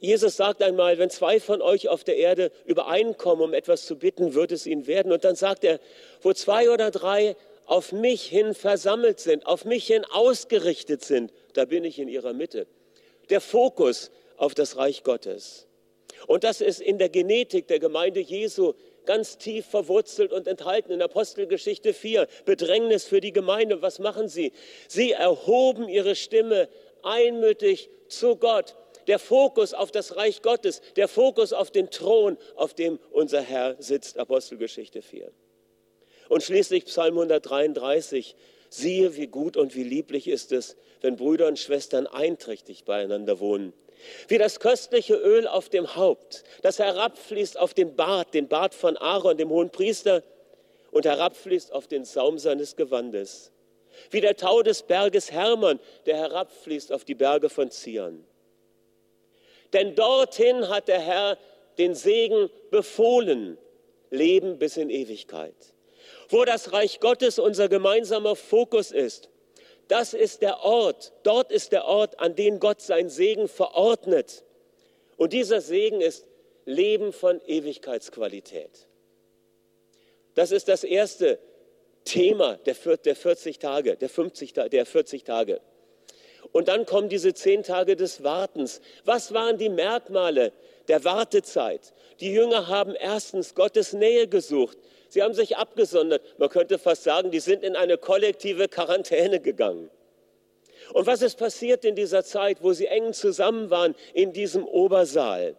Jesus 0.07 0.37
sagt 0.37 0.63
einmal, 0.63 0.99
wenn 0.99 1.11
zwei 1.11 1.41
von 1.41 1.61
euch 1.61 1.89
auf 1.89 2.05
der 2.05 2.17
Erde 2.17 2.53
übereinkommen, 2.65 3.45
um 3.45 3.55
etwas 3.55 3.87
zu 3.87 3.97
bitten, 3.97 4.35
wird 4.35 4.53
es 4.53 4.65
ihnen 4.65 4.87
werden. 4.87 5.11
Und 5.11 5.25
dann 5.25 5.35
sagt 5.35 5.65
er, 5.65 5.81
wo 6.23 6.33
zwei 6.33 6.71
oder 6.71 6.93
drei 6.93 7.35
auf 7.67 7.91
mich 7.91 8.23
hin 8.23 8.55
versammelt 8.55 9.19
sind, 9.19 9.45
auf 9.47 9.65
mich 9.65 9.89
hin 9.89 10.05
ausgerichtet 10.05 11.05
sind, 11.05 11.33
da 11.55 11.65
bin 11.65 11.83
ich 11.83 11.99
in 11.99 12.07
ihrer 12.09 12.33
Mitte. 12.33 12.69
Der 13.31 13.41
Fokus 13.41 14.13
auf 14.37 14.55
das 14.55 14.77
Reich 14.77 15.03
Gottes. 15.03 15.67
Und 16.29 16.45
das 16.45 16.61
ist 16.61 16.81
in 16.81 16.99
der 16.99 17.09
Genetik 17.09 17.67
der 17.67 17.81
Gemeinde 17.81 18.21
Jesu 18.21 18.75
ganz 19.07 19.39
tief 19.39 19.67
verwurzelt 19.67 20.33
und 20.33 20.47
enthalten 20.47 20.93
in 20.93 21.03
Apostelgeschichte 21.03 21.93
4. 21.93 22.29
Bedrängnis 22.45 23.05
für 23.05 23.21
die 23.21 23.33
Gemeinde. 23.33 23.83
Was 23.83 23.99
machen 23.99 24.29
sie? 24.29 24.53
Sie 24.87 25.13
erhoben 25.13 25.89
ihre 25.89 26.15
Stimme 26.15 26.69
einmütig 27.03 27.91
zu 28.09 28.37
Gott. 28.37 28.77
Der 29.07 29.19
Fokus 29.19 29.75
auf 29.75 29.93
das 29.93 30.17
Reich 30.17 30.43
Gottes, 30.43 30.81
der 30.97 31.09
Fokus 31.09 31.53
auf 31.53 31.71
den 31.71 31.91
Thron, 31.91 32.37
auf 32.57 32.75
dem 32.75 32.99
unser 33.11 33.41
Herr 33.41 33.77
sitzt. 33.79 34.19
Apostelgeschichte 34.19 35.03
4. 35.03 35.31
Und 36.29 36.43
schließlich 36.43 36.87
Psalm 36.87 37.15
133. 37.15 38.35
Siehe, 38.69 39.17
wie 39.17 39.29
gut 39.29 39.57
und 39.57 39.77
wie 39.77 39.85
lieblich 39.85 40.27
ist 40.27 40.51
es, 40.51 40.77
wenn 41.01 41.17
Brüder 41.17 41.47
und 41.47 41.59
Schwestern 41.59 42.07
einträchtig 42.07 42.85
beieinander 42.85 43.39
wohnen. 43.39 43.73
Wie 44.29 44.39
das 44.39 44.61
köstliche 44.61 45.15
Öl 45.15 45.47
auf 45.47 45.69
dem 45.69 45.97
Haupt, 45.97 46.45
das 46.63 46.79
herabfließt 46.79 47.59
auf 47.59 47.75
den 47.75 47.97
Bart, 47.97 48.35
den 48.35 48.49
Bart 48.49 48.75
von 48.75 48.97
Aaron, 48.97 49.37
dem 49.37 49.51
hohen 49.51 49.71
Priester, 49.71 50.23
und 50.91 51.05
herabfließt 51.05 51.73
auf 51.73 51.87
den 51.87 52.05
Saum 52.05 52.39
seines 52.39 52.77
Gewandes. 52.77 53.53
Wie 54.11 54.21
der 54.21 54.37
Tau 54.37 54.63
des 54.63 54.83
Berges 54.83 55.31
Hermon, 55.33 55.79
der 56.07 56.17
herabfließt 56.17 56.93
auf 56.93 57.05
die 57.05 57.15
Berge 57.15 57.49
von 57.49 57.71
Zion. 57.71 58.25
Denn 59.73 59.95
dorthin 59.95 60.69
hat 60.69 60.89
der 60.89 61.01
Herr 61.01 61.39
den 61.79 61.95
Segen 61.95 62.51
befohlen, 62.71 63.59
Leben 64.11 64.59
bis 64.59 64.77
in 64.77 64.91
Ewigkeit. 64.91 65.55
Wo 66.29 66.45
das 66.45 66.73
Reich 66.73 67.01
Gottes 67.01 67.39
unser 67.39 67.69
gemeinsamer 67.69 68.37
Fokus 68.37 68.91
ist, 68.93 69.29
das 69.89 70.15
ist 70.15 70.43
der 70.43 70.65
Ort, 70.65 71.13
dort 71.23 71.53
ist 71.53 71.73
der 71.73 71.85
Ort, 71.85 72.19
an 72.19 72.35
den 72.35 72.59
Gott 72.59 72.81
seinen 72.81 73.11
Segen 73.11 73.49
verordnet. 73.49 74.45
Und 75.17 75.33
dieser 75.33 75.61
Segen 75.61 76.01
ist 76.01 76.27
Leben 76.65 77.13
von 77.13 77.41
Ewigkeitsqualität. 77.47 78.89
Das 80.35 80.51
ist 80.51 80.69
das 80.69 80.83
erste 80.83 81.39
Thema 82.05 82.57
der 82.67 82.75
40 82.75 83.59
Tage, 83.59 83.97
der 83.97 84.09
50, 84.09 84.53
der 84.53 84.87
40 84.87 85.25
Tage. 85.25 85.61
Und 86.53 86.69
dann 86.69 86.87
kommen 86.87 87.09
diese 87.09 87.35
zehn 87.35 87.63
Tage 87.63 87.97
des 87.97 88.23
Wartens. 88.23 88.81
Was 89.05 89.33
waren 89.33 89.59
die 89.59 89.69
Merkmale 89.69 90.53
der 90.89 91.05
Wartezeit? 91.05 91.93
Die 92.21 92.33
Jünger 92.33 92.69
haben 92.69 92.95
erstens 92.95 93.55
Gottes 93.55 93.93
Nähe 93.93 94.29
gesucht. 94.29 94.79
Sie 95.09 95.23
haben 95.23 95.35
sich 95.35 95.57
abgesondert. 95.57 96.23
Man 96.39 96.49
könnte 96.49 96.79
fast 96.79 97.05
sagen, 97.05 97.31
die 97.31 97.41
sind 97.41 97.63
in 97.63 97.77
eine 97.77 97.99
kollektive 97.99 98.69
Quarantäne 98.69 99.41
gegangen. 99.41 99.91
Und 100.93 101.07
was 101.07 101.23
ist 101.23 101.39
passiert 101.39 101.85
in 101.85 101.95
dieser 101.95 102.25
Zeit, 102.25 102.63
wo 102.63 102.73
sie 102.73 102.87
eng 102.87 103.13
zusammen 103.13 103.71
waren 103.71 103.95
in 104.15 104.33
diesem 104.33 104.65
Obersaal? 104.67 105.57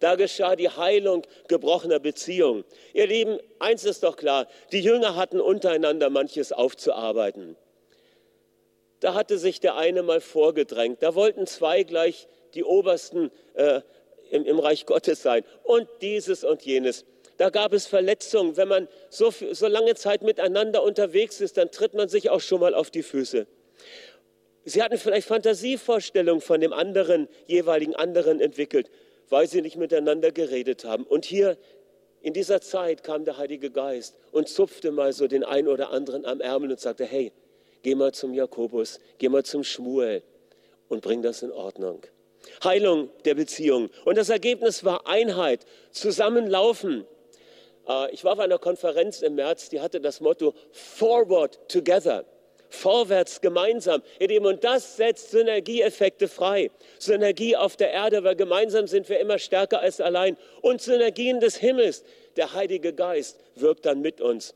Da 0.00 0.16
geschah 0.16 0.56
die 0.56 0.68
Heilung 0.68 1.22
gebrochener 1.46 2.00
Beziehungen. 2.00 2.64
Ihr 2.92 3.06
Lieben, 3.06 3.38
eins 3.60 3.84
ist 3.84 4.02
doch 4.02 4.16
klar, 4.16 4.48
die 4.72 4.80
Jünger 4.80 5.14
hatten 5.14 5.40
untereinander 5.40 6.10
manches 6.10 6.52
aufzuarbeiten. 6.52 7.56
Da 9.02 9.14
hatte 9.14 9.36
sich 9.36 9.58
der 9.58 9.76
eine 9.76 10.04
mal 10.04 10.20
vorgedrängt. 10.20 11.02
Da 11.02 11.16
wollten 11.16 11.48
zwei 11.48 11.82
gleich 11.82 12.28
die 12.54 12.62
Obersten 12.62 13.32
äh, 13.54 13.80
im, 14.30 14.44
im 14.44 14.60
Reich 14.60 14.86
Gottes 14.86 15.22
sein. 15.22 15.42
Und 15.64 15.88
dieses 16.02 16.44
und 16.44 16.62
jenes. 16.62 17.04
Da 17.36 17.50
gab 17.50 17.72
es 17.72 17.88
Verletzungen. 17.88 18.56
Wenn 18.56 18.68
man 18.68 18.86
so, 19.10 19.32
so 19.32 19.66
lange 19.66 19.96
Zeit 19.96 20.22
miteinander 20.22 20.84
unterwegs 20.84 21.40
ist, 21.40 21.56
dann 21.56 21.72
tritt 21.72 21.94
man 21.94 22.08
sich 22.08 22.30
auch 22.30 22.40
schon 22.40 22.60
mal 22.60 22.76
auf 22.76 22.92
die 22.92 23.02
Füße. 23.02 23.48
Sie 24.66 24.80
hatten 24.80 24.96
vielleicht 24.98 25.26
Fantasievorstellungen 25.26 26.40
von 26.40 26.60
dem 26.60 26.72
anderen, 26.72 27.28
jeweiligen 27.48 27.96
anderen 27.96 28.40
entwickelt, 28.40 28.88
weil 29.28 29.48
sie 29.48 29.62
nicht 29.62 29.76
miteinander 29.76 30.30
geredet 30.30 30.84
haben. 30.84 31.02
Und 31.02 31.24
hier 31.24 31.58
in 32.20 32.34
dieser 32.34 32.60
Zeit 32.60 33.02
kam 33.02 33.24
der 33.24 33.36
Heilige 33.36 33.72
Geist 33.72 34.16
und 34.30 34.46
zupfte 34.46 34.92
mal 34.92 35.12
so 35.12 35.26
den 35.26 35.42
einen 35.42 35.66
oder 35.66 35.90
anderen 35.90 36.24
am 36.24 36.40
Ärmel 36.40 36.70
und 36.70 36.78
sagte, 36.78 37.04
hey, 37.04 37.32
geh 37.82 37.94
mal 37.94 38.12
zum 38.12 38.34
Jakobus, 38.34 39.00
geh 39.18 39.28
mal 39.28 39.44
zum 39.44 39.64
Schmuel 39.64 40.22
und 40.88 41.02
bring 41.02 41.22
das 41.22 41.42
in 41.42 41.52
Ordnung. 41.52 42.02
Heilung 42.64 43.10
der 43.24 43.34
Beziehung. 43.34 43.90
Und 44.04 44.18
das 44.18 44.28
Ergebnis 44.28 44.84
war 44.84 45.06
Einheit, 45.06 45.64
Zusammenlaufen, 45.92 47.06
äh, 47.88 48.12
ich 48.12 48.24
war 48.24 48.32
auf 48.32 48.38
einer 48.38 48.58
Konferenz 48.58 49.22
im 49.22 49.34
März, 49.34 49.68
die 49.68 49.80
hatte 49.80 50.00
das 50.00 50.20
Motto 50.20 50.54
Forward 50.72 51.58
Together. 51.68 52.24
Vorwärts 52.68 53.42
gemeinsam. 53.42 54.02
Und 54.18 54.64
das 54.64 54.96
setzt 54.96 55.30
Synergieeffekte 55.30 56.26
frei. 56.26 56.70
Synergie 56.98 57.54
auf 57.54 57.76
der 57.76 57.90
Erde, 57.90 58.24
weil 58.24 58.34
gemeinsam 58.34 58.86
sind 58.86 59.10
wir 59.10 59.20
immer 59.20 59.38
stärker 59.38 59.80
als 59.80 60.00
allein. 60.00 60.38
Und 60.62 60.80
Synergien 60.80 61.38
des 61.38 61.56
Himmels. 61.56 62.02
Der 62.36 62.54
Heilige 62.54 62.94
Geist 62.94 63.38
wirkt 63.56 63.84
dann 63.84 64.00
mit 64.00 64.22
uns. 64.22 64.54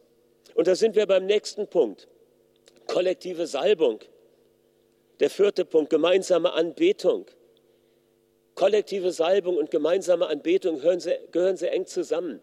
Und 0.54 0.66
da 0.66 0.75
sind 0.75 0.97
wir 0.97 1.04
beim 1.06 1.26
nächsten 1.26 1.66
Punkt. 1.66 2.09
Kollektive 2.97 3.47
Salbung. 3.47 4.00
Der 5.21 5.29
vierte 5.29 5.67
Punkt, 5.67 5.91
gemeinsame 5.91 6.55
Anbetung. 6.55 7.26
Kollektive 8.55 9.12
Salbung 9.12 9.59
und 9.59 9.71
gemeinsame 9.71 10.29
Anbetung 10.29 10.76
gehören 10.76 11.00
sehr, 11.00 11.19
gehören 11.31 11.59
sehr 11.59 11.75
eng 11.75 11.85
zusammen. 11.85 12.41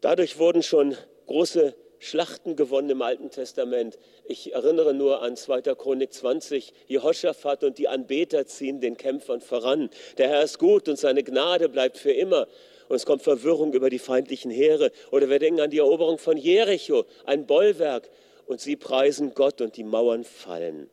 Dadurch 0.00 0.40
wurden 0.40 0.64
schon 0.64 0.96
große 1.28 1.76
Schlachten 2.00 2.56
gewonnen 2.56 2.90
im 2.90 3.00
Alten 3.02 3.30
Testament. 3.30 3.96
Ich 4.24 4.54
erinnere 4.54 4.92
nur 4.92 5.22
an 5.22 5.36
2. 5.36 5.62
Chronik 5.76 6.12
20. 6.12 6.72
Jehoshaphat 6.88 7.62
und 7.62 7.78
die 7.78 7.86
Anbeter 7.86 8.44
ziehen 8.46 8.80
den 8.80 8.96
Kämpfern 8.96 9.40
voran. 9.40 9.90
Der 10.18 10.30
Herr 10.30 10.42
ist 10.42 10.58
gut 10.58 10.88
und 10.88 10.98
seine 10.98 11.22
Gnade 11.22 11.68
bleibt 11.68 11.96
für 11.96 12.10
immer. 12.10 12.48
Und 12.88 12.96
es 12.96 13.06
kommt 13.06 13.22
Verwirrung 13.22 13.72
über 13.72 13.88
die 13.88 14.00
feindlichen 14.00 14.50
Heere. 14.50 14.90
Oder 15.12 15.30
wir 15.30 15.38
denken 15.38 15.60
an 15.60 15.70
die 15.70 15.78
Eroberung 15.78 16.18
von 16.18 16.36
Jericho, 16.36 17.04
ein 17.24 17.46
Bollwerk. 17.46 18.10
Und 18.50 18.60
sie 18.60 18.74
preisen 18.74 19.32
Gott 19.32 19.60
und 19.60 19.76
die 19.76 19.84
Mauern 19.84 20.24
fallen. 20.24 20.90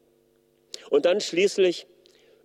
Und 0.91 1.05
dann 1.05 1.19
schließlich, 1.19 1.87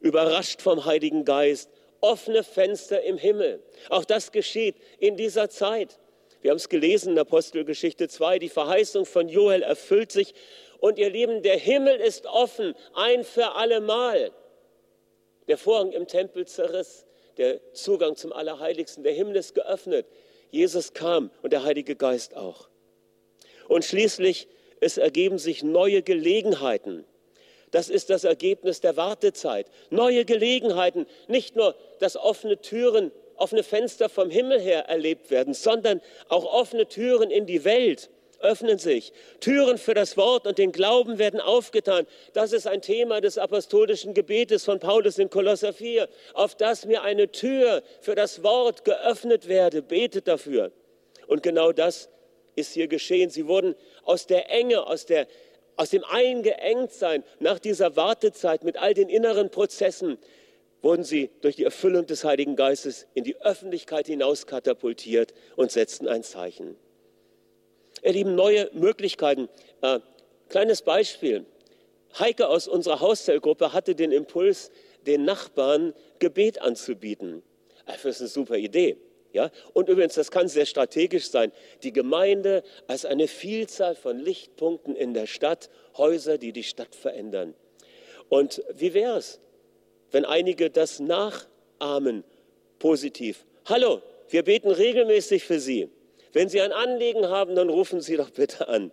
überrascht 0.00 0.62
vom 0.62 0.86
Heiligen 0.86 1.26
Geist, 1.26 1.68
offene 2.00 2.42
Fenster 2.42 3.02
im 3.02 3.18
Himmel. 3.18 3.62
Auch 3.90 4.06
das 4.06 4.32
geschieht 4.32 4.74
in 4.98 5.18
dieser 5.18 5.50
Zeit. 5.50 5.98
Wir 6.40 6.50
haben 6.50 6.56
es 6.56 6.70
gelesen 6.70 7.12
in 7.12 7.18
Apostelgeschichte 7.18 8.08
2, 8.08 8.38
die 8.38 8.48
Verheißung 8.48 9.04
von 9.04 9.28
Joel 9.28 9.60
erfüllt 9.62 10.12
sich. 10.12 10.32
Und 10.78 10.98
ihr 10.98 11.10
Lieben, 11.10 11.42
der 11.42 11.58
Himmel 11.58 12.00
ist 12.00 12.24
offen, 12.24 12.74
ein 12.94 13.22
für 13.22 13.54
alle 13.54 13.82
Mal. 13.82 14.32
Der 15.46 15.58
Vorhang 15.58 15.92
im 15.92 16.06
Tempel 16.06 16.46
zerriss, 16.46 17.04
der 17.36 17.60
Zugang 17.74 18.16
zum 18.16 18.32
Allerheiligsten, 18.32 19.04
der 19.04 19.12
Himmel 19.12 19.36
ist 19.36 19.54
geöffnet. 19.54 20.06
Jesus 20.50 20.94
kam 20.94 21.30
und 21.42 21.52
der 21.52 21.64
Heilige 21.64 21.96
Geist 21.96 22.34
auch. 22.34 22.70
Und 23.68 23.84
schließlich, 23.84 24.48
es 24.82 24.98
ergeben 24.98 25.38
sich 25.38 25.62
neue 25.62 26.02
Gelegenheiten. 26.02 27.04
Das 27.70 27.88
ist 27.88 28.10
das 28.10 28.24
Ergebnis 28.24 28.80
der 28.80 28.96
Wartezeit. 28.96 29.66
Neue 29.90 30.24
Gelegenheiten, 30.24 31.06
nicht 31.28 31.56
nur, 31.56 31.74
dass 32.00 32.16
offene 32.16 32.60
Türen 32.60 33.12
offene 33.36 33.62
Fenster 33.62 34.08
vom 34.08 34.30
Himmel 34.30 34.60
her 34.60 34.88
erlebt 34.88 35.30
werden, 35.30 35.54
sondern 35.54 36.00
auch 36.28 36.44
offene 36.44 36.86
Türen 36.86 37.30
in 37.30 37.46
die 37.46 37.64
Welt 37.64 38.10
öffnen 38.38 38.78
sich. 38.78 39.12
Türen 39.40 39.78
für 39.78 39.94
das 39.94 40.16
Wort 40.16 40.46
und 40.46 40.58
den 40.58 40.72
Glauben 40.72 41.18
werden 41.18 41.40
aufgetan. 41.40 42.06
Das 42.34 42.52
ist 42.52 42.66
ein 42.66 42.82
Thema 42.82 43.20
des 43.20 43.38
apostolischen 43.38 44.14
Gebetes 44.14 44.64
von 44.64 44.80
Paulus 44.80 45.18
in 45.18 45.30
Kolosser 45.30 45.72
4. 45.72 46.08
Auf 46.34 46.54
dass 46.56 46.84
mir 46.84 47.02
eine 47.02 47.30
Tür 47.30 47.82
für 48.00 48.14
das 48.14 48.42
Wort 48.42 48.84
geöffnet 48.84 49.48
werde. 49.48 49.80
Betet 49.82 50.28
dafür. 50.28 50.72
Und 51.26 51.42
genau 51.42 51.72
das 51.72 52.08
ist 52.54 52.72
hier 52.72 52.88
geschehen. 52.88 53.30
Sie 53.30 53.46
wurden 53.46 53.74
aus 54.04 54.26
der 54.26 54.50
Enge, 54.50 54.86
aus, 54.86 55.06
der, 55.06 55.26
aus 55.76 55.90
dem 55.90 56.04
Eingeengtsein 56.04 57.24
nach 57.40 57.58
dieser 57.58 57.96
Wartezeit 57.96 58.64
mit 58.64 58.76
all 58.76 58.94
den 58.94 59.08
inneren 59.08 59.50
Prozessen 59.50 60.18
wurden 60.82 61.04
sie 61.04 61.30
durch 61.40 61.56
die 61.56 61.64
Erfüllung 61.64 62.06
des 62.06 62.24
Heiligen 62.24 62.56
Geistes 62.56 63.06
in 63.14 63.24
die 63.24 63.40
Öffentlichkeit 63.40 64.06
hinaus 64.06 64.46
katapultiert 64.46 65.32
und 65.56 65.70
setzten 65.70 66.08
ein 66.08 66.24
Zeichen. 66.24 66.76
Ihr 68.02 68.12
Lieben, 68.12 68.34
neue 68.34 68.68
Möglichkeiten. 68.72 69.48
Äh, 69.80 70.00
kleines 70.48 70.82
Beispiel. 70.82 71.46
Heike 72.18 72.48
aus 72.48 72.66
unserer 72.66 73.00
Hauszellgruppe 73.00 73.72
hatte 73.72 73.94
den 73.94 74.10
Impuls, 74.10 74.70
den 75.06 75.24
Nachbarn 75.24 75.94
Gebet 76.18 76.60
anzubieten. 76.60 77.42
Das 77.86 78.04
ist 78.04 78.20
eine 78.20 78.28
super 78.28 78.56
Idee. 78.56 78.96
Ja? 79.32 79.50
Und 79.72 79.88
übrigens, 79.88 80.14
das 80.14 80.30
kann 80.30 80.48
sehr 80.48 80.66
strategisch 80.66 81.30
sein. 81.30 81.52
Die 81.82 81.92
Gemeinde 81.92 82.62
als 82.86 83.04
eine 83.04 83.28
Vielzahl 83.28 83.94
von 83.94 84.18
Lichtpunkten 84.18 84.96
in 84.96 85.14
der 85.14 85.26
Stadt, 85.26 85.70
Häuser, 85.96 86.38
die 86.38 86.52
die 86.52 86.62
Stadt 86.62 86.94
verändern. 86.94 87.54
Und 88.28 88.62
wie 88.74 88.94
wäre 88.94 89.18
es, 89.18 89.40
wenn 90.10 90.24
einige 90.24 90.70
das 90.70 91.00
nach 91.00 91.46
Amen. 91.78 92.22
Positiv. 92.78 93.44
Hallo, 93.66 94.02
wir 94.28 94.44
beten 94.44 94.70
regelmäßig 94.70 95.44
für 95.44 95.58
Sie. 95.58 95.88
Wenn 96.32 96.48
Sie 96.48 96.60
ein 96.60 96.72
Anliegen 96.72 97.28
haben, 97.28 97.56
dann 97.56 97.68
rufen 97.68 98.00
Sie 98.00 98.16
doch 98.16 98.30
bitte 98.30 98.68
an. 98.68 98.92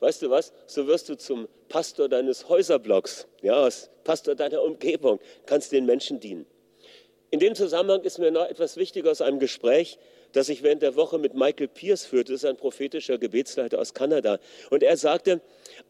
Weißt 0.00 0.22
du 0.22 0.30
was? 0.30 0.52
So 0.66 0.86
wirst 0.86 1.08
du 1.08 1.16
zum 1.16 1.48
Pastor 1.68 2.08
deines 2.08 2.48
Häuserblocks, 2.48 3.26
ja, 3.42 3.68
Pastor 4.04 4.34
deiner 4.34 4.62
Umgebung, 4.62 5.20
kannst 5.46 5.72
den 5.72 5.84
Menschen 5.84 6.18
dienen. 6.18 6.46
In 7.32 7.38
dem 7.38 7.54
Zusammenhang 7.54 8.02
ist 8.02 8.18
mir 8.18 8.32
noch 8.32 8.48
etwas 8.48 8.76
wichtiger 8.76 9.10
aus 9.10 9.20
einem 9.20 9.38
Gespräch, 9.38 9.98
das 10.32 10.48
ich 10.48 10.64
während 10.64 10.82
der 10.82 10.96
Woche 10.96 11.16
mit 11.18 11.34
Michael 11.34 11.68
Pierce 11.68 12.04
führte, 12.04 12.32
das 12.32 12.42
ist 12.42 12.48
ein 12.48 12.56
prophetischer 12.56 13.18
Gebetsleiter 13.18 13.78
aus 13.78 13.94
Kanada. 13.94 14.40
Und 14.70 14.82
er 14.82 14.96
sagte, 14.96 15.40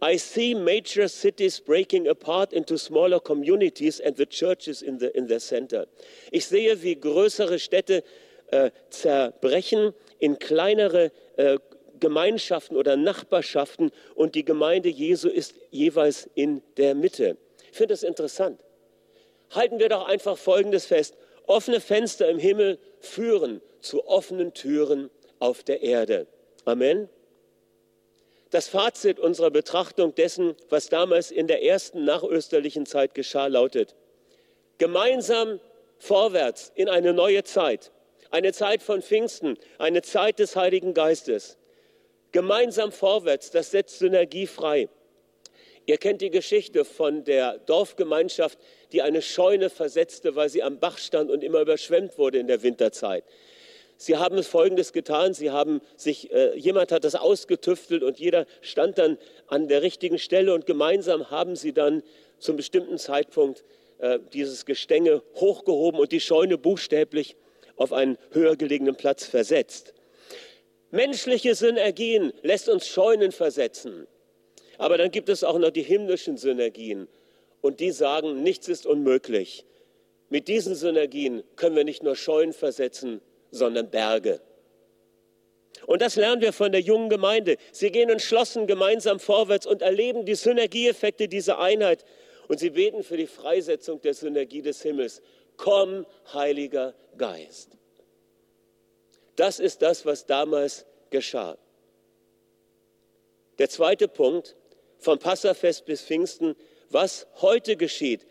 I 0.05 0.19
see 0.19 0.55
major 0.55 1.09
cities 1.09 1.59
breaking 1.59 2.09
apart 2.09 2.53
into 2.53 2.77
smaller 2.77 3.21
communities 3.21 4.01
and 4.03 4.19
the 4.19 4.27
churches 4.27 4.83
in 4.83 4.99
the, 4.99 5.07
in 5.07 5.29
the 5.29 5.39
center. 5.39 5.87
Ich 6.31 6.47
sehe, 6.47 6.83
wie 6.83 6.95
größere 6.95 7.59
Städte 7.59 8.05
äh, 8.51 8.71
zerbrechen 8.91 9.95
in 10.19 10.39
kleinere 10.39 11.11
äh, 11.37 11.59
Gemeinschaften 12.01 12.77
oder 12.77 12.97
Nachbarschaften 12.97 13.93
und 14.15 14.35
die 14.35 14.45
Gemeinde 14.45 14.91
Jesu 14.91 15.29
ist 15.29 15.55
jeweils 15.71 16.29
in 16.35 16.63
der 16.77 16.95
Mitte. 16.95 17.37
Ich 17.71 17.77
finde 17.77 17.95
das 17.95 18.03
interessant. 18.03 18.61
Halten 19.51 19.79
wir 19.79 19.89
doch 19.89 20.07
einfach 20.07 20.39
Folgendes 20.39 20.87
fest. 20.87 21.17
Offene 21.51 21.81
Fenster 21.81 22.29
im 22.29 22.39
Himmel 22.39 22.79
führen 23.01 23.61
zu 23.81 24.07
offenen 24.07 24.55
Türen 24.55 25.11
auf 25.41 25.65
der 25.65 25.83
Erde. 25.83 26.29
Amen. 26.65 27.09
Das 28.51 28.69
Fazit 28.69 29.19
unserer 29.19 29.51
Betrachtung 29.51 30.15
dessen, 30.15 30.55
was 30.69 30.91
damals 30.91 31.33
in 31.33 31.49
der 31.49 31.65
ersten 31.65 32.05
nachösterlichen 32.05 32.87
Zeit 32.87 33.17
geschah, 33.17 33.49
lautet, 33.49 33.97
gemeinsam 34.79 35.59
vorwärts 35.99 36.71
in 36.77 36.89
eine 36.89 37.13
neue 37.13 37.43
Zeit, 37.43 37.91
eine 38.31 38.53
Zeit 38.53 38.81
von 38.81 39.03
Pfingsten, 39.03 39.59
eine 39.79 40.03
Zeit 40.03 40.39
des 40.39 40.55
Heiligen 40.55 40.95
Geistes. 40.95 41.59
Gemeinsam 42.31 42.93
vorwärts, 42.93 43.51
das 43.51 43.73
setzt 43.73 43.99
Synergie 43.99 44.47
frei. 44.47 44.89
Ihr 45.91 45.99
kennt 45.99 46.21
die 46.21 46.31
Geschichte 46.31 46.85
von 46.85 47.25
der 47.25 47.59
Dorfgemeinschaft, 47.59 48.61
die 48.93 49.03
eine 49.03 49.21
Scheune 49.21 49.71
versetzte, 49.71 50.37
weil 50.37 50.49
sie 50.49 50.63
am 50.63 50.79
Bach 50.79 50.99
stand 50.99 51.33
und 51.33 51.43
immer 51.43 51.61
überschwemmt 51.61 52.17
wurde 52.17 52.39
in 52.39 52.47
der 52.47 52.63
Winterzeit. 52.63 53.25
Sie 53.97 54.17
haben 54.17 54.39
es 54.39 54.47
Folgendes 54.47 54.93
getan: 54.93 55.35
Sie 55.35 55.51
haben 55.51 55.81
sich, 55.97 56.31
äh, 56.31 56.57
jemand 56.57 56.93
hat 56.93 57.03
das 57.03 57.17
ausgetüftelt 57.17 58.05
und 58.05 58.21
jeder 58.21 58.47
stand 58.61 58.99
dann 58.99 59.19
an 59.49 59.67
der 59.67 59.83
richtigen 59.83 60.21
Stelle 60.21 60.55
und 60.55 60.65
gemeinsam 60.65 61.29
haben 61.29 61.57
sie 61.57 61.73
dann 61.73 62.05
zum 62.39 62.55
bestimmten 62.55 62.97
Zeitpunkt 62.97 63.65
äh, 63.99 64.21
dieses 64.33 64.67
Gestänge 64.67 65.25
hochgehoben 65.35 65.99
und 65.99 66.13
die 66.13 66.21
Scheune 66.21 66.57
buchstäblich 66.57 67.35
auf 67.75 67.93
einen 67.93 68.17
höher 68.31 68.55
gelegenen 68.55 68.95
Platz 68.95 69.27
versetzt. 69.27 69.93
Menschliche 70.93 71.57
Synergien 71.57 72.33
lässt 72.43 72.69
uns 72.69 72.87
Scheunen 72.87 73.33
versetzen. 73.33 74.07
Aber 74.81 74.97
dann 74.97 75.11
gibt 75.11 75.29
es 75.29 75.45
auch 75.45 75.59
noch 75.59 75.69
die 75.69 75.83
himmlischen 75.83 76.39
Synergien. 76.39 77.07
Und 77.61 77.81
die 77.81 77.91
sagen, 77.91 78.43
nichts 78.43 78.67
ist 78.67 78.87
unmöglich. 78.87 79.67
Mit 80.31 80.49
diesen 80.49 80.75
Synergien 80.75 81.45
können 81.57 81.77
wir 81.77 81.85
nicht 81.85 82.03
nur 82.03 82.17
Scheunen 82.17 82.55
versetzen, 82.55 83.21
sondern 83.51 83.91
Berge. 83.91 84.41
Und 85.85 86.01
das 86.01 86.17
lernen 86.17 86.41
wir 86.41 86.55
von 86.55 86.73
der 86.73 86.81
jungen 86.81 87.11
Gemeinde. 87.11 87.59
Sie 87.73 87.93
gehen 87.93 88.09
entschlossen 88.09 88.67
gemeinsam 88.67 89.21
vorwärts 89.21 89.67
und 89.67 89.83
erleben 89.83 90.25
die 90.25 90.35
Synergieeffekte 90.35 91.29
dieser 91.29 91.59
Einheit. 91.59 92.07
Und 92.49 92.59
sie 92.59 92.71
beten 92.71 93.03
für 93.03 93.19
die 93.19 93.27
Freisetzung 93.27 94.01
der 94.01 94.15
Synergie 94.15 94.63
des 94.63 94.81
Himmels. 94.81 95.21
Komm, 95.59 96.07
Heiliger 96.33 96.95
Geist. 97.19 97.77
Das 99.37 99.61
ist 99.61 99.83
das, 99.83 100.07
was 100.07 100.25
damals 100.25 100.87
geschah. 101.11 101.59
Der 103.59 103.69
zweite 103.69 104.09
Punkt, 104.09 104.57
vom 105.01 105.19
Passafest 105.19 105.85
bis 105.85 106.03
Pfingsten, 106.03 106.55
was 106.91 107.27
heute 107.41 107.77
geschieht. 107.77 108.27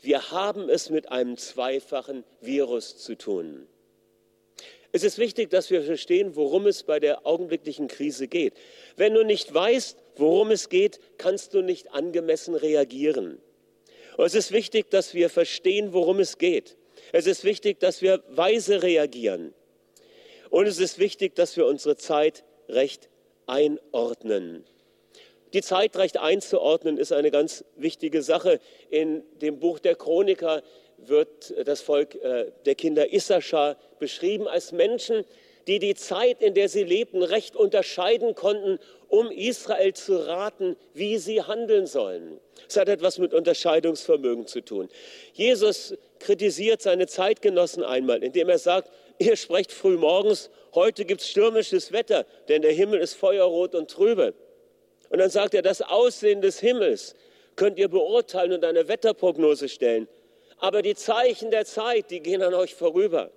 Wir 0.00 0.30
haben 0.30 0.68
es 0.68 0.90
mit 0.90 1.10
einem 1.10 1.36
zweifachen 1.36 2.24
Virus 2.40 2.96
zu 2.98 3.16
tun. 3.16 3.66
Es 4.92 5.02
ist 5.02 5.18
wichtig, 5.18 5.50
dass 5.50 5.70
wir 5.70 5.82
verstehen, 5.82 6.36
worum 6.36 6.66
es 6.66 6.82
bei 6.82 7.00
der 7.00 7.26
augenblicklichen 7.26 7.88
Krise 7.88 8.28
geht. 8.28 8.54
Wenn 8.96 9.14
du 9.14 9.24
nicht 9.24 9.52
weißt, 9.52 9.98
worum 10.16 10.50
es 10.50 10.68
geht, 10.68 11.00
kannst 11.18 11.54
du 11.54 11.60
nicht 11.60 11.92
angemessen 11.92 12.54
reagieren. 12.54 13.38
Und 14.16 14.24
es 14.24 14.34
ist 14.34 14.52
wichtig, 14.52 14.90
dass 14.90 15.12
wir 15.12 15.28
verstehen, 15.28 15.92
worum 15.92 16.20
es 16.20 16.38
geht. 16.38 16.76
Es 17.12 17.26
ist 17.26 17.44
wichtig, 17.44 17.80
dass 17.80 18.00
wir 18.00 18.22
weise 18.28 18.82
reagieren. 18.82 19.52
Und 20.50 20.66
es 20.66 20.78
ist 20.78 20.98
wichtig, 20.98 21.34
dass 21.34 21.56
wir 21.56 21.66
unsere 21.66 21.96
Zeit 21.96 22.44
recht 22.68 23.10
einordnen. 23.46 24.64
Die 25.56 25.62
Zeit 25.62 25.96
recht 25.96 26.18
einzuordnen 26.18 26.98
ist 26.98 27.12
eine 27.12 27.30
ganz 27.30 27.64
wichtige 27.76 28.20
Sache. 28.20 28.60
In 28.90 29.22
dem 29.40 29.58
Buch 29.58 29.78
der 29.78 29.94
Chroniker 29.94 30.62
wird 30.98 31.54
das 31.66 31.80
Volk 31.80 32.14
äh, 32.16 32.52
der 32.66 32.74
Kinder 32.74 33.10
Issachar 33.14 33.78
beschrieben 33.98 34.48
als 34.48 34.72
Menschen, 34.72 35.24
die 35.66 35.78
die 35.78 35.94
Zeit, 35.94 36.42
in 36.42 36.52
der 36.52 36.68
sie 36.68 36.84
lebten, 36.84 37.22
recht 37.22 37.56
unterscheiden 37.56 38.34
konnten, 38.34 38.78
um 39.08 39.30
Israel 39.30 39.94
zu 39.94 40.26
raten, 40.26 40.76
wie 40.92 41.16
sie 41.16 41.40
handeln 41.40 41.86
sollen. 41.86 42.38
Es 42.68 42.76
hat 42.76 42.90
etwas 42.90 43.16
mit 43.16 43.32
Unterscheidungsvermögen 43.32 44.46
zu 44.46 44.60
tun. 44.60 44.90
Jesus 45.32 45.96
kritisiert 46.18 46.82
seine 46.82 47.06
Zeitgenossen 47.06 47.82
einmal, 47.82 48.22
indem 48.22 48.50
er 48.50 48.58
sagt, 48.58 48.90
ihr 49.18 49.36
sprecht 49.36 49.72
früh 49.72 49.96
morgens, 49.96 50.50
heute 50.74 51.06
gibt 51.06 51.22
es 51.22 51.30
stürmisches 51.30 51.92
Wetter, 51.92 52.26
denn 52.48 52.60
der 52.60 52.72
Himmel 52.72 53.00
ist 53.00 53.14
feuerrot 53.14 53.74
und 53.74 53.90
trübe. 53.90 54.34
Und 55.08 55.18
dann 55.18 55.30
sagt 55.30 55.54
er, 55.54 55.62
das 55.62 55.82
Aussehen 55.82 56.40
des 56.40 56.60
Himmels 56.60 57.14
könnt 57.54 57.78
ihr 57.78 57.88
beurteilen 57.88 58.52
und 58.52 58.64
eine 58.64 58.88
Wetterprognose 58.88 59.68
stellen. 59.68 60.08
Aber 60.58 60.82
die 60.82 60.94
Zeichen 60.94 61.50
der 61.50 61.64
Zeit, 61.64 62.10
die 62.10 62.20
gehen 62.20 62.42
an 62.42 62.54
euch 62.54 62.74
vorüber. 62.74 63.30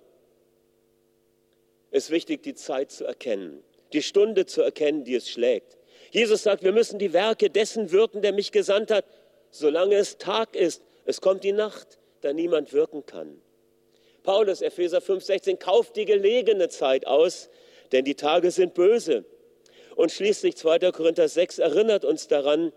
Es 1.92 2.06
ist 2.06 2.12
wichtig, 2.12 2.44
die 2.44 2.54
Zeit 2.54 2.92
zu 2.92 3.06
erkennen, 3.06 3.64
die 3.94 4.04
Stunde 4.04 4.46
zu 4.46 4.62
erkennen, 4.62 5.04
die 5.04 5.16
es 5.16 5.30
schlägt. 5.30 5.78
Jesus 6.12 6.44
sagt, 6.44 6.64
wir 6.64 6.72
müssen 6.72 7.00
die 7.00 7.14
Werke 7.14 7.50
dessen 7.50 7.92
wirken, 7.92 8.22
der 8.22 8.34
mich 8.34 8.52
gesandt 8.52 8.92
hat, 8.92 9.06
solange 9.52 9.96
es 9.96 10.18
Tag 10.18 10.56
ist. 10.56 10.84
Es 11.06 11.22
kommt 11.22 11.44
die 11.44 11.52
Nacht, 11.52 12.00
da 12.22 12.34
niemand 12.34 12.74
wirken 12.74 13.06
kann. 13.06 13.42
Paulus, 14.24 14.62
Epheser 14.62 15.00
5,16, 15.00 15.58
kauft 15.58 15.96
die 15.96 16.06
gelegene 16.06 16.70
Zeit 16.70 17.08
aus, 17.08 17.50
denn 17.92 18.06
die 18.06 18.16
Tage 18.16 18.52
sind 18.52 18.74
böse. 18.74 19.26
Und 20.00 20.14
schließlich 20.14 20.56
2. 20.56 20.94
Korinther 20.94 21.28
6 21.28 21.60
erinnert 21.60 22.06
uns 22.06 22.30
daran, 22.30 22.72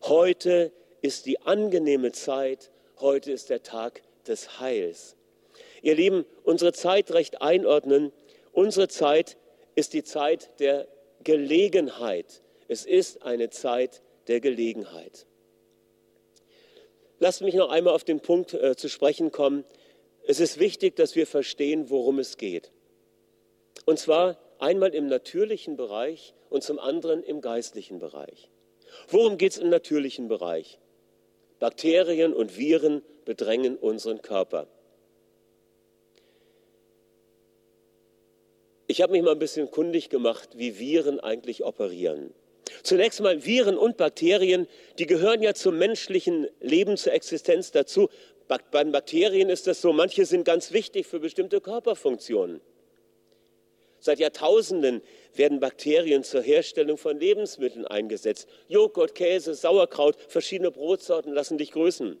heute 0.00 0.72
ist 1.02 1.26
die 1.26 1.38
angenehme 1.42 2.12
Zeit, 2.12 2.70
heute 2.98 3.30
ist 3.30 3.50
der 3.50 3.62
Tag 3.62 4.00
des 4.26 4.58
Heils. 4.58 5.16
Ihr 5.82 5.96
Lieben, 5.96 6.24
unsere 6.42 6.72
Zeit 6.72 7.10
recht 7.10 7.42
einordnen. 7.42 8.10
Unsere 8.52 8.88
Zeit 8.88 9.36
ist 9.74 9.92
die 9.92 10.02
Zeit 10.02 10.58
der 10.60 10.88
Gelegenheit. 11.24 12.40
Es 12.68 12.86
ist 12.86 13.20
eine 13.20 13.50
Zeit 13.50 14.00
der 14.26 14.40
Gelegenheit. 14.40 15.26
Lasst 17.18 17.42
mich 17.42 17.54
noch 17.54 17.68
einmal 17.68 17.92
auf 17.92 18.04
den 18.04 18.20
Punkt 18.20 18.54
äh, 18.54 18.76
zu 18.76 18.88
sprechen 18.88 19.30
kommen. 19.30 19.66
Es 20.26 20.40
ist 20.40 20.58
wichtig, 20.58 20.96
dass 20.96 21.16
wir 21.16 21.26
verstehen, 21.26 21.90
worum 21.90 22.18
es 22.18 22.38
geht. 22.38 22.72
Und 23.84 23.98
zwar 23.98 24.38
einmal 24.60 24.94
im 24.94 25.06
natürlichen 25.06 25.76
Bereich 25.76 26.34
und 26.48 26.62
zum 26.62 26.78
anderen 26.78 27.22
im 27.22 27.40
geistlichen 27.40 27.98
Bereich. 27.98 28.50
Worum 29.08 29.38
geht 29.38 29.52
es 29.52 29.58
im 29.58 29.68
natürlichen 29.68 30.28
Bereich? 30.28 30.78
Bakterien 31.58 32.32
und 32.32 32.56
Viren 32.56 33.02
bedrängen 33.24 33.76
unseren 33.76 34.22
Körper. 34.22 34.66
Ich 38.86 39.02
habe 39.02 39.12
mich 39.12 39.22
mal 39.22 39.32
ein 39.32 39.38
bisschen 39.38 39.70
kundig 39.70 40.08
gemacht, 40.08 40.50
wie 40.56 40.78
Viren 40.78 41.20
eigentlich 41.20 41.64
operieren. 41.64 42.34
Zunächst 42.82 43.20
mal 43.20 43.44
Viren 43.44 43.78
und 43.78 43.96
Bakterien, 43.96 44.66
die 44.98 45.06
gehören 45.06 45.42
ja 45.42 45.54
zum 45.54 45.78
menschlichen 45.78 46.48
Leben, 46.60 46.96
zur 46.96 47.12
Existenz 47.12 47.70
dazu. 47.70 48.08
Bei 48.48 48.84
Bakterien 48.84 49.48
ist 49.48 49.66
das 49.66 49.80
so, 49.80 49.92
manche 49.92 50.26
sind 50.26 50.44
ganz 50.44 50.72
wichtig 50.72 51.06
für 51.06 51.20
bestimmte 51.20 51.60
Körperfunktionen. 51.60 52.60
Seit 54.00 54.18
Jahrtausenden 54.18 55.02
werden 55.34 55.60
Bakterien 55.60 56.24
zur 56.24 56.42
Herstellung 56.42 56.96
von 56.96 57.20
Lebensmitteln 57.20 57.86
eingesetzt. 57.86 58.48
Joghurt, 58.66 59.14
Käse, 59.14 59.54
Sauerkraut, 59.54 60.16
verschiedene 60.28 60.70
Brotsorten 60.70 61.32
lassen 61.32 61.58
dich 61.58 61.72
grüßen. 61.72 62.18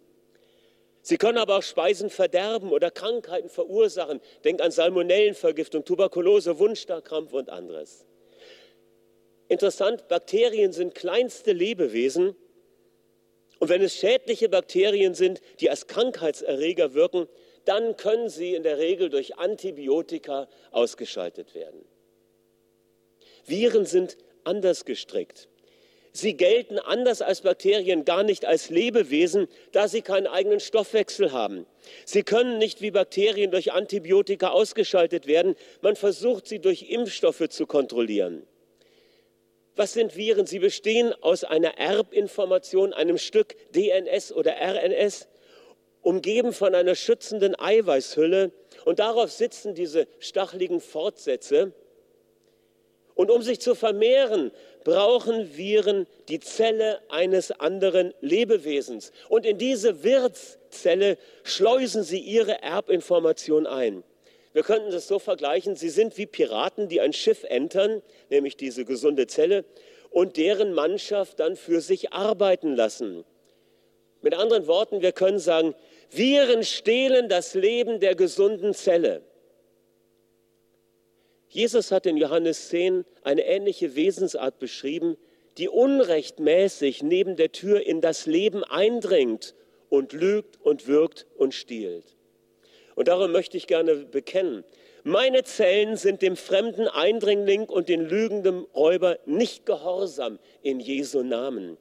Sie 1.02 1.16
können 1.16 1.38
aber 1.38 1.56
auch 1.56 1.62
Speisen 1.62 2.10
verderben 2.10 2.70
oder 2.70 2.90
Krankheiten 2.90 3.48
verursachen. 3.48 4.20
Denk 4.44 4.60
an 4.60 4.70
Salmonellenvergiftung, 4.70 5.84
Tuberkulose, 5.84 6.58
Wundstarkrampf 6.58 7.32
und 7.32 7.48
anderes. 7.48 8.04
Interessant, 9.48 10.06
Bakterien 10.08 10.72
sind 10.72 10.94
kleinste 10.94 11.52
Lebewesen. 11.52 12.36
Und 13.58 13.68
wenn 13.68 13.82
es 13.82 13.96
schädliche 13.96 14.48
Bakterien 14.48 15.14
sind, 15.14 15.40
die 15.60 15.70
als 15.70 15.86
Krankheitserreger 15.86 16.94
wirken, 16.94 17.28
dann 17.64 17.96
können 17.96 18.28
sie 18.28 18.54
in 18.54 18.62
der 18.62 18.78
Regel 18.78 19.10
durch 19.10 19.38
Antibiotika 19.38 20.48
ausgeschaltet 20.70 21.54
werden. 21.54 21.84
Viren 23.46 23.86
sind 23.86 24.16
anders 24.44 24.84
gestrickt. 24.84 25.48
Sie 26.12 26.36
gelten 26.36 26.78
anders 26.80 27.22
als 27.22 27.42
Bakterien 27.42 28.04
gar 28.04 28.24
nicht 28.24 28.44
als 28.44 28.68
Lebewesen, 28.68 29.46
da 29.70 29.86
sie 29.86 30.02
keinen 30.02 30.26
eigenen 30.26 30.58
Stoffwechsel 30.58 31.30
haben. 31.30 31.66
Sie 32.04 32.24
können 32.24 32.58
nicht 32.58 32.80
wie 32.80 32.90
Bakterien 32.90 33.52
durch 33.52 33.72
Antibiotika 33.72 34.48
ausgeschaltet 34.48 35.28
werden. 35.28 35.54
Man 35.82 35.94
versucht 35.94 36.48
sie 36.48 36.58
durch 36.58 36.90
Impfstoffe 36.90 37.48
zu 37.48 37.66
kontrollieren. 37.66 38.44
Was 39.76 39.92
sind 39.92 40.16
Viren? 40.16 40.46
Sie 40.46 40.58
bestehen 40.58 41.14
aus 41.22 41.44
einer 41.44 41.78
Erbinformation, 41.78 42.92
einem 42.92 43.16
Stück 43.16 43.54
DNS 43.72 44.32
oder 44.32 44.56
RNS, 44.60 45.28
umgeben 46.02 46.52
von 46.52 46.74
einer 46.74 46.94
schützenden 46.94 47.58
Eiweißhülle. 47.58 48.52
Und 48.84 48.98
darauf 48.98 49.30
sitzen 49.30 49.74
diese 49.74 50.06
stacheligen 50.18 50.80
Fortsätze. 50.80 51.72
Und 53.14 53.30
um 53.30 53.42
sich 53.42 53.60
zu 53.60 53.74
vermehren, 53.74 54.50
brauchen 54.82 55.56
Viren 55.56 56.06
die 56.28 56.40
Zelle 56.40 57.00
eines 57.10 57.50
anderen 57.50 58.14
Lebewesens. 58.20 59.12
Und 59.28 59.44
in 59.44 59.58
diese 59.58 60.02
Wirtszelle 60.02 61.18
schleusen 61.42 62.02
sie 62.02 62.20
ihre 62.20 62.62
Erbinformation 62.62 63.66
ein. 63.66 64.04
Wir 64.52 64.62
könnten 64.62 64.90
das 64.90 65.06
so 65.06 65.18
vergleichen, 65.18 65.76
sie 65.76 65.90
sind 65.90 66.16
wie 66.18 66.26
Piraten, 66.26 66.88
die 66.88 67.00
ein 67.00 67.12
Schiff 67.12 67.44
entern, 67.44 68.02
nämlich 68.30 68.56
diese 68.56 68.84
gesunde 68.84 69.26
Zelle, 69.26 69.64
und 70.10 70.36
deren 70.36 70.72
Mannschaft 70.72 71.38
dann 71.38 71.54
für 71.54 71.80
sich 71.80 72.12
arbeiten 72.12 72.74
lassen. 72.74 73.24
Mit 74.22 74.34
anderen 74.34 74.66
Worten, 74.66 75.02
wir 75.02 75.12
können 75.12 75.38
sagen, 75.38 75.74
Viren 76.10 76.64
stehlen 76.64 77.28
das 77.28 77.54
Leben 77.54 78.00
der 78.00 78.14
gesunden 78.14 78.74
Zelle. 78.74 79.22
Jesus 81.48 81.90
hat 81.90 82.06
in 82.06 82.16
Johannes 82.16 82.68
10 82.68 83.04
eine 83.22 83.44
ähnliche 83.44 83.94
Wesensart 83.96 84.58
beschrieben, 84.58 85.16
die 85.58 85.68
unrechtmäßig 85.68 87.02
neben 87.02 87.36
der 87.36 87.52
Tür 87.52 87.84
in 87.84 88.00
das 88.00 88.26
Leben 88.26 88.64
eindringt 88.64 89.54
und 89.88 90.12
lügt 90.12 90.60
und 90.62 90.86
wirkt 90.86 91.26
und 91.36 91.54
stiehlt. 91.54 92.16
Und 92.94 93.08
darum 93.08 93.32
möchte 93.32 93.56
ich 93.56 93.66
gerne 93.66 93.96
bekennen, 93.96 94.64
meine 95.02 95.44
Zellen 95.44 95.96
sind 95.96 96.22
dem 96.22 96.36
fremden 96.36 96.86
Eindringling 96.86 97.64
und 97.64 97.88
den 97.88 98.02
lügenden 98.02 98.66
Räuber 98.74 99.18
nicht 99.24 99.64
gehorsam 99.64 100.38
in 100.62 100.78
Jesu 100.78 101.22
Namen. 101.22 101.78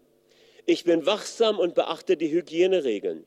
Ich 0.65 0.85
bin 0.85 1.05
wachsam 1.05 1.59
und 1.59 1.75
beachte 1.75 2.15
die 2.15 2.31
Hygieneregeln. 2.31 3.25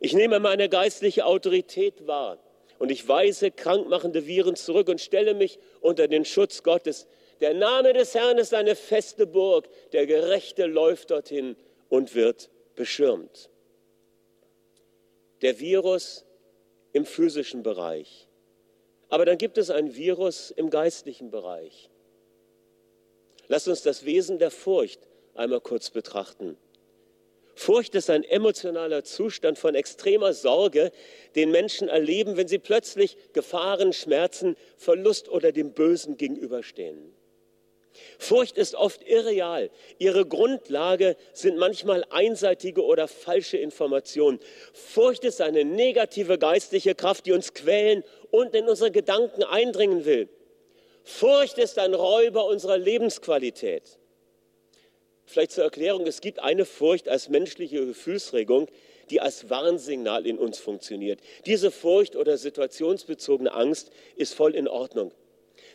Ich 0.00 0.14
nehme 0.14 0.40
meine 0.40 0.68
geistliche 0.68 1.26
Autorität 1.26 2.06
wahr 2.06 2.38
und 2.78 2.90
ich 2.90 3.06
weise 3.06 3.50
krankmachende 3.50 4.26
Viren 4.26 4.56
zurück 4.56 4.88
und 4.88 5.00
stelle 5.00 5.34
mich 5.34 5.58
unter 5.80 6.08
den 6.08 6.24
Schutz 6.24 6.62
Gottes. 6.62 7.06
Der 7.40 7.54
Name 7.54 7.92
des 7.92 8.14
Herrn 8.14 8.38
ist 8.38 8.54
eine 8.54 8.76
feste 8.76 9.26
Burg. 9.26 9.68
Der 9.92 10.06
Gerechte 10.06 10.66
läuft 10.66 11.10
dorthin 11.10 11.56
und 11.88 12.14
wird 12.14 12.50
beschirmt. 12.74 13.50
Der 15.42 15.58
Virus 15.58 16.24
im 16.92 17.04
physischen 17.04 17.62
Bereich. 17.62 18.28
Aber 19.08 19.26
dann 19.26 19.38
gibt 19.38 19.58
es 19.58 19.70
ein 19.70 19.94
Virus 19.94 20.50
im 20.50 20.70
geistlichen 20.70 21.30
Bereich. 21.30 21.90
Lass 23.48 23.68
uns 23.68 23.82
das 23.82 24.04
Wesen 24.04 24.38
der 24.38 24.50
Furcht 24.50 25.00
einmal 25.34 25.60
kurz 25.60 25.90
betrachten. 25.90 26.56
Furcht 27.54 27.94
ist 27.94 28.10
ein 28.10 28.24
emotionaler 28.24 29.04
Zustand 29.04 29.58
von 29.58 29.74
extremer 29.74 30.32
Sorge, 30.32 30.90
den 31.34 31.50
Menschen 31.50 31.88
erleben, 31.88 32.36
wenn 32.36 32.48
sie 32.48 32.58
plötzlich 32.58 33.16
Gefahren, 33.32 33.92
Schmerzen, 33.92 34.56
Verlust 34.76 35.28
oder 35.28 35.52
dem 35.52 35.72
Bösen 35.72 36.16
gegenüberstehen. 36.16 37.14
Furcht 38.18 38.56
ist 38.56 38.74
oft 38.74 39.02
irreal. 39.06 39.70
Ihre 39.98 40.24
Grundlage 40.24 41.16
sind 41.34 41.58
manchmal 41.58 42.04
einseitige 42.08 42.84
oder 42.84 43.06
falsche 43.06 43.58
Informationen. 43.58 44.40
Furcht 44.72 45.24
ist 45.24 45.40
eine 45.40 45.64
negative 45.64 46.38
geistliche 46.38 46.94
Kraft, 46.94 47.26
die 47.26 47.32
uns 47.32 47.52
quälen 47.52 48.02
und 48.30 48.54
in 48.54 48.68
unsere 48.68 48.90
Gedanken 48.90 49.44
eindringen 49.44 50.04
will. 50.04 50.28
Furcht 51.04 51.58
ist 51.58 51.78
ein 51.78 51.94
Räuber 51.94 52.46
unserer 52.46 52.78
Lebensqualität. 52.78 53.98
Vielleicht 55.26 55.52
zur 55.52 55.64
Erklärung, 55.64 56.06
es 56.06 56.20
gibt 56.20 56.40
eine 56.40 56.64
Furcht 56.64 57.08
als 57.08 57.28
menschliche 57.28 57.86
Gefühlsregung, 57.86 58.68
die 59.10 59.20
als 59.20 59.50
Warnsignal 59.50 60.26
in 60.26 60.38
uns 60.38 60.58
funktioniert. 60.58 61.20
Diese 61.46 61.70
Furcht 61.70 62.16
oder 62.16 62.36
situationsbezogene 62.36 63.52
Angst 63.52 63.90
ist 64.16 64.34
voll 64.34 64.54
in 64.54 64.68
Ordnung. 64.68 65.12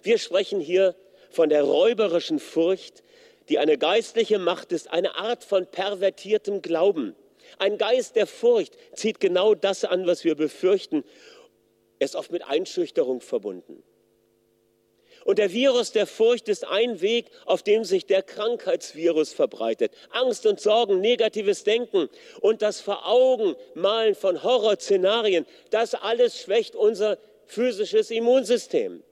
Wir 0.03 0.17
sprechen 0.17 0.59
hier 0.59 0.95
von 1.29 1.49
der 1.49 1.63
räuberischen 1.63 2.39
Furcht, 2.39 3.03
die 3.49 3.59
eine 3.59 3.77
geistliche 3.77 4.39
Macht 4.39 4.71
ist, 4.71 4.91
eine 4.91 5.15
Art 5.15 5.43
von 5.43 5.65
pervertiertem 5.65 6.61
Glauben. 6.61 7.15
Ein 7.59 7.77
Geist 7.77 8.15
der 8.15 8.27
Furcht 8.27 8.77
zieht 8.93 9.19
genau 9.19 9.55
das 9.55 9.85
an, 9.85 10.05
was 10.05 10.23
wir 10.23 10.35
befürchten. 10.35 11.03
Er 11.99 12.05
ist 12.05 12.15
oft 12.15 12.31
mit 12.31 12.45
Einschüchterung 12.45 13.21
verbunden. 13.21 13.83
Und 15.27 15.39
der 15.39 15.51
Virus 15.51 15.91
der 15.91 16.07
Furcht 16.07 16.47
ist 16.47 16.65
ein 16.65 17.01
Weg, 17.01 17.25
auf 17.45 17.61
dem 17.61 17.83
sich 17.83 18.05
der 18.05 18.23
Krankheitsvirus 18.23 19.33
verbreitet. 19.33 19.91
Angst 20.11 20.45
und 20.45 20.61
Sorgen, 20.61 21.01
negatives 21.01 21.65
Denken 21.65 22.07
und 22.39 22.61
das 22.61 22.79
Veraugenmalen 22.79 24.15
von 24.15 24.41
Horrorszenarien, 24.41 25.45
das 25.69 25.95
alles 25.95 26.39
schwächt 26.39 26.77
unser 26.77 27.17
physisches 27.45 28.09
Immunsystem. 28.09 29.03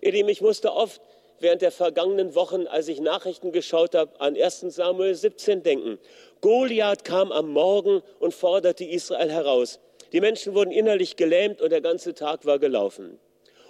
Ihr 0.00 0.12
Lieben, 0.12 0.30
ich 0.30 0.40
musste 0.40 0.72
oft 0.72 1.02
während 1.40 1.60
der 1.60 1.72
vergangenen 1.72 2.34
Wochen, 2.34 2.66
als 2.66 2.88
ich 2.88 2.98
Nachrichten 2.98 3.52
geschaut 3.52 3.94
habe, 3.94 4.18
an 4.18 4.34
1 4.34 4.60
Samuel 4.60 5.14
17 5.14 5.62
denken. 5.62 5.98
Goliath 6.40 7.04
kam 7.04 7.32
am 7.32 7.52
Morgen 7.52 8.00
und 8.18 8.32
forderte 8.32 8.84
Israel 8.84 9.30
heraus. 9.30 9.78
Die 10.14 10.22
Menschen 10.22 10.54
wurden 10.54 10.70
innerlich 10.70 11.16
gelähmt 11.16 11.60
und 11.60 11.68
der 11.68 11.82
ganze 11.82 12.14
Tag 12.14 12.46
war 12.46 12.58
gelaufen. 12.58 13.20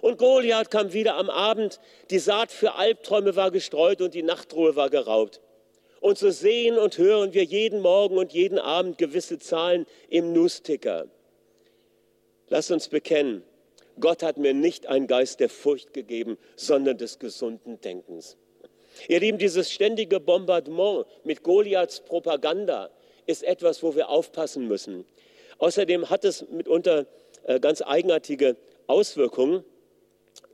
Und 0.01 0.19
Goliath 0.19 0.71
kam 0.71 0.93
wieder 0.93 1.17
am 1.17 1.31
Abend, 1.31 1.81
die 2.11 2.19
Saat 2.19 2.53
für 2.53 2.75
Albträume 2.75 3.37
war 3.37 3.51
gestreut 3.51 4.01
und 4.01 4.15
die 4.15 4.23
Nachtruhe 4.23 4.77
war 4.77 4.91
geraubt. 4.91 5.41
Und 6.01 6.19
so 6.19 6.31
sehen 6.31 6.79
und 6.79 6.99
hören 6.99 7.33
wir 7.33 7.45
jeden 7.45 7.81
Morgen 7.81 8.19
und 8.19 8.33
jeden 8.33 8.59
Abend 8.59 8.99
gewisse 8.99 9.39
Zahlen 9.39 9.87
im 10.09 10.33
Newsticker. 10.33 11.07
Lass 12.49 12.71
uns 12.71 12.89
bekennen, 12.89 13.43
Gott 13.99 14.23
hat 14.23 14.37
mir 14.37 14.55
nicht 14.55 14.87
einen 14.87 15.07
Geist 15.07 15.41
der 15.41 15.49
Furcht 15.49 15.93
gegeben, 15.95 16.37
sondern 16.55 16.99
des 16.99 17.19
gesunden 17.19 17.81
Denkens. 17.81 18.37
Ihr 19.09 19.21
Lieben, 19.21 19.39
dieses 19.39 19.73
ständige 19.73 20.21
Bombardement 20.21 21.07
mit 21.25 21.43
Goliaths 21.43 22.01
Propaganda 22.01 22.91
ist 23.27 23.43
etwas, 23.43 23.83
wo 23.83 23.95
wir 23.95 24.09
aufpassen 24.09 24.69
müssen. 24.69 25.05
Außerdem 25.59 26.11
hat 26.11 26.25
es 26.25 26.47
mitunter 26.49 27.07
äh, 27.45 27.59
ganz 27.61 27.83
eigenartige 27.83 28.57
Auswirkungen. 28.87 29.65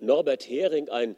Norbert 0.02 0.48
Hering, 0.48 0.88
ein 0.88 1.16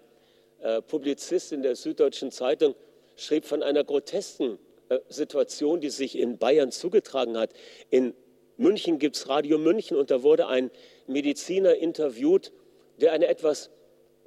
äh, 0.61 0.83
Publizist 0.83 1.53
in 1.53 1.62
der 1.62 1.75
Süddeutschen 1.75 2.31
Zeitung, 2.31 2.75
schrieb 3.16 3.47
von 3.47 3.62
einer 3.62 3.83
grotesken 3.83 4.59
äh, 4.90 4.99
Situation, 5.09 5.81
die 5.81 5.90
sich 5.90 6.18
in 6.18 6.37
Bayern 6.37 6.70
zugetragen 6.70 7.38
hat. 7.38 7.55
In 7.88 8.14
München 8.59 8.99
gibt 8.99 9.16
es 9.16 9.29
Radio 9.29 9.59
München 9.59 9.97
und 9.97 10.11
da 10.11 10.23
wurde 10.23 10.47
ein 10.47 10.70
Mediziner 11.07 11.75
interviewt, 11.77 12.53
der 13.01 13.12
eine 13.12 13.27
etwas 13.27 13.70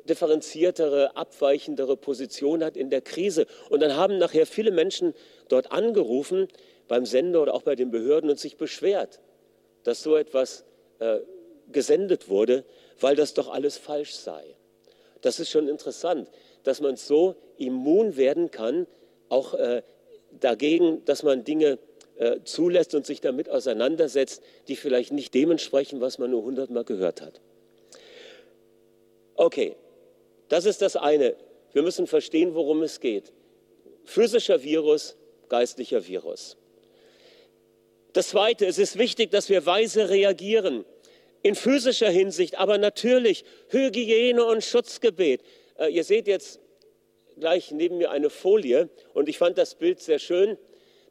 differenziertere, 0.09 1.15
abweichendere 1.15 1.95
Position 1.95 2.63
hat 2.63 2.77
in 2.77 2.89
der 2.89 3.01
Krise. 3.01 3.45
Und 3.69 3.81
dann 3.81 3.95
haben 3.95 4.17
nachher 4.17 4.47
viele 4.47 4.71
Menschen 4.71 5.13
dort 5.49 5.71
angerufen, 5.71 6.47
beim 6.87 7.05
Sender 7.05 7.41
oder 7.41 7.53
auch 7.53 7.63
bei 7.63 7.75
den 7.75 7.91
Behörden 7.91 8.29
und 8.29 8.39
sich 8.39 8.57
beschwert, 8.57 9.19
dass 9.83 10.01
so 10.01 10.15
etwas 10.15 10.65
äh, 10.99 11.19
gesendet 11.71 12.29
wurde, 12.29 12.63
weil 12.99 13.15
das 13.15 13.33
doch 13.33 13.49
alles 13.49 13.77
falsch 13.77 14.13
sei. 14.13 14.55
Das 15.21 15.39
ist 15.39 15.49
schon 15.49 15.67
interessant, 15.67 16.29
dass 16.63 16.81
man 16.81 16.95
so 16.95 17.35
immun 17.57 18.17
werden 18.17 18.51
kann, 18.51 18.87
auch 19.29 19.53
äh, 19.53 19.81
dagegen, 20.39 21.03
dass 21.05 21.23
man 21.23 21.43
Dinge 21.43 21.79
äh, 22.17 22.39
zulässt 22.43 22.95
und 22.95 23.05
sich 23.05 23.21
damit 23.21 23.49
auseinandersetzt, 23.49 24.43
die 24.67 24.75
vielleicht 24.75 25.11
nicht 25.11 25.33
dementsprechend, 25.33 26.01
was 26.01 26.17
man 26.17 26.31
nur 26.31 26.43
hundertmal 26.43 26.83
gehört 26.83 27.21
hat. 27.21 27.41
Okay, 29.35 29.75
das 30.49 30.65
ist 30.65 30.81
das 30.81 30.95
eine. 30.95 31.35
Wir 31.73 31.83
müssen 31.83 32.07
verstehen, 32.07 32.55
worum 32.55 32.81
es 32.81 32.99
geht. 32.99 33.31
Physischer 34.03 34.63
Virus, 34.63 35.15
geistlicher 35.49 36.07
Virus. 36.07 36.57
Das 38.13 38.29
Zweite, 38.29 38.65
es 38.65 38.79
ist 38.79 38.97
wichtig, 38.97 39.29
dass 39.29 39.49
wir 39.49 39.65
weise 39.65 40.09
reagieren 40.09 40.85
in 41.47 41.55
physischer 41.55 42.09
Hinsicht, 42.09 42.59
aber 42.59 42.77
natürlich 42.77 43.45
Hygiene 43.69 44.43
und 44.43 44.63
Schutzgebet. 44.63 45.41
Äh, 45.77 45.91
ihr 45.91 46.03
seht 46.03 46.27
jetzt 46.27 46.59
gleich 47.39 47.71
neben 47.71 47.97
mir 47.97 48.11
eine 48.11 48.29
Folie 48.29 48.89
und 49.13 49.29
ich 49.29 49.37
fand 49.37 49.57
das 49.57 49.75
Bild 49.75 49.99
sehr 49.99 50.19
schön. 50.19 50.57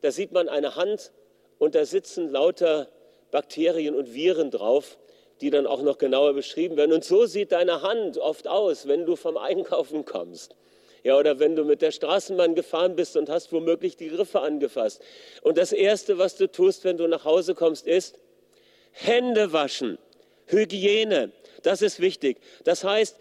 Da 0.02 0.10
sieht 0.10 0.32
man 0.32 0.48
eine 0.48 0.76
Hand 0.76 1.12
und 1.58 1.74
da 1.74 1.84
sitzen 1.84 2.30
lauter 2.30 2.88
Bakterien 3.30 3.94
und 3.94 4.14
Viren 4.14 4.50
drauf. 4.50 4.98
die 5.40 5.50
dann 5.50 5.66
auch 5.66 5.82
noch 5.82 5.98
genauer 5.98 6.32
beschrieben 6.32 6.76
werden. 6.76 6.92
Und 6.92 7.04
so 7.04 7.26
sieht 7.26 7.52
deine 7.52 7.82
Hand 7.82 8.16
oft 8.18 8.48
aus, 8.48 8.88
wenn 8.88 9.04
du 9.04 9.16
vom 9.16 9.36
Einkaufen 9.36 10.04
kommst. 10.04 10.56
Ja, 11.02 11.16
oder 11.18 11.38
wenn 11.38 11.54
du 11.54 11.64
mit 11.64 11.82
der 11.82 11.92
Straßenbahn 11.92 12.54
gefahren 12.54 12.96
bist 12.96 13.16
und 13.16 13.28
hast 13.28 13.52
womöglich 13.52 13.96
die 13.96 14.08
Griffe 14.08 14.40
angefasst. 14.40 15.02
Und 15.42 15.58
das 15.58 15.72
Erste, 15.72 16.18
was 16.18 16.36
du 16.36 16.50
tust, 16.50 16.84
wenn 16.84 16.96
du 16.96 17.06
nach 17.06 17.24
Hause 17.24 17.54
kommst, 17.54 17.86
ist 17.86 18.18
Hände 18.92 19.52
waschen. 19.52 19.98
Hygiene, 20.46 21.32
das 21.62 21.82
ist 21.82 22.00
wichtig. 22.00 22.38
Das 22.64 22.84
heißt, 22.84 23.16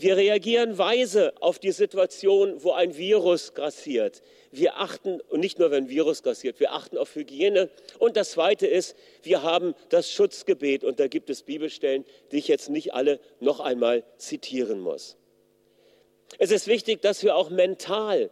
wir 0.00 0.16
reagieren 0.16 0.78
weise 0.78 1.32
auf 1.40 1.58
die 1.58 1.72
Situation, 1.72 2.62
wo 2.62 2.70
ein 2.70 2.96
Virus 2.96 3.54
grassiert. 3.54 4.22
Wir 4.52 4.78
achten, 4.78 5.20
und 5.28 5.40
nicht 5.40 5.58
nur, 5.58 5.72
wenn 5.72 5.88
Virus 5.88 6.22
grassiert, 6.22 6.60
wir 6.60 6.72
achten 6.72 6.96
auf 6.96 7.16
Hygiene. 7.16 7.68
Und 7.98 8.16
das 8.16 8.30
Zweite 8.30 8.68
ist, 8.68 8.96
wir 9.24 9.42
haben 9.42 9.74
das 9.88 10.10
Schutzgebet. 10.12 10.84
Und 10.84 11.00
da 11.00 11.08
gibt 11.08 11.30
es 11.30 11.42
Bibelstellen, 11.42 12.04
die 12.30 12.38
ich 12.38 12.46
jetzt 12.46 12.70
nicht 12.70 12.94
alle 12.94 13.18
noch 13.40 13.58
einmal 13.58 14.04
zitieren 14.18 14.78
muss. 14.78 15.16
Es 16.38 16.52
ist 16.52 16.68
wichtig, 16.68 17.02
dass 17.02 17.24
wir 17.24 17.34
auch 17.34 17.50
mental 17.50 18.30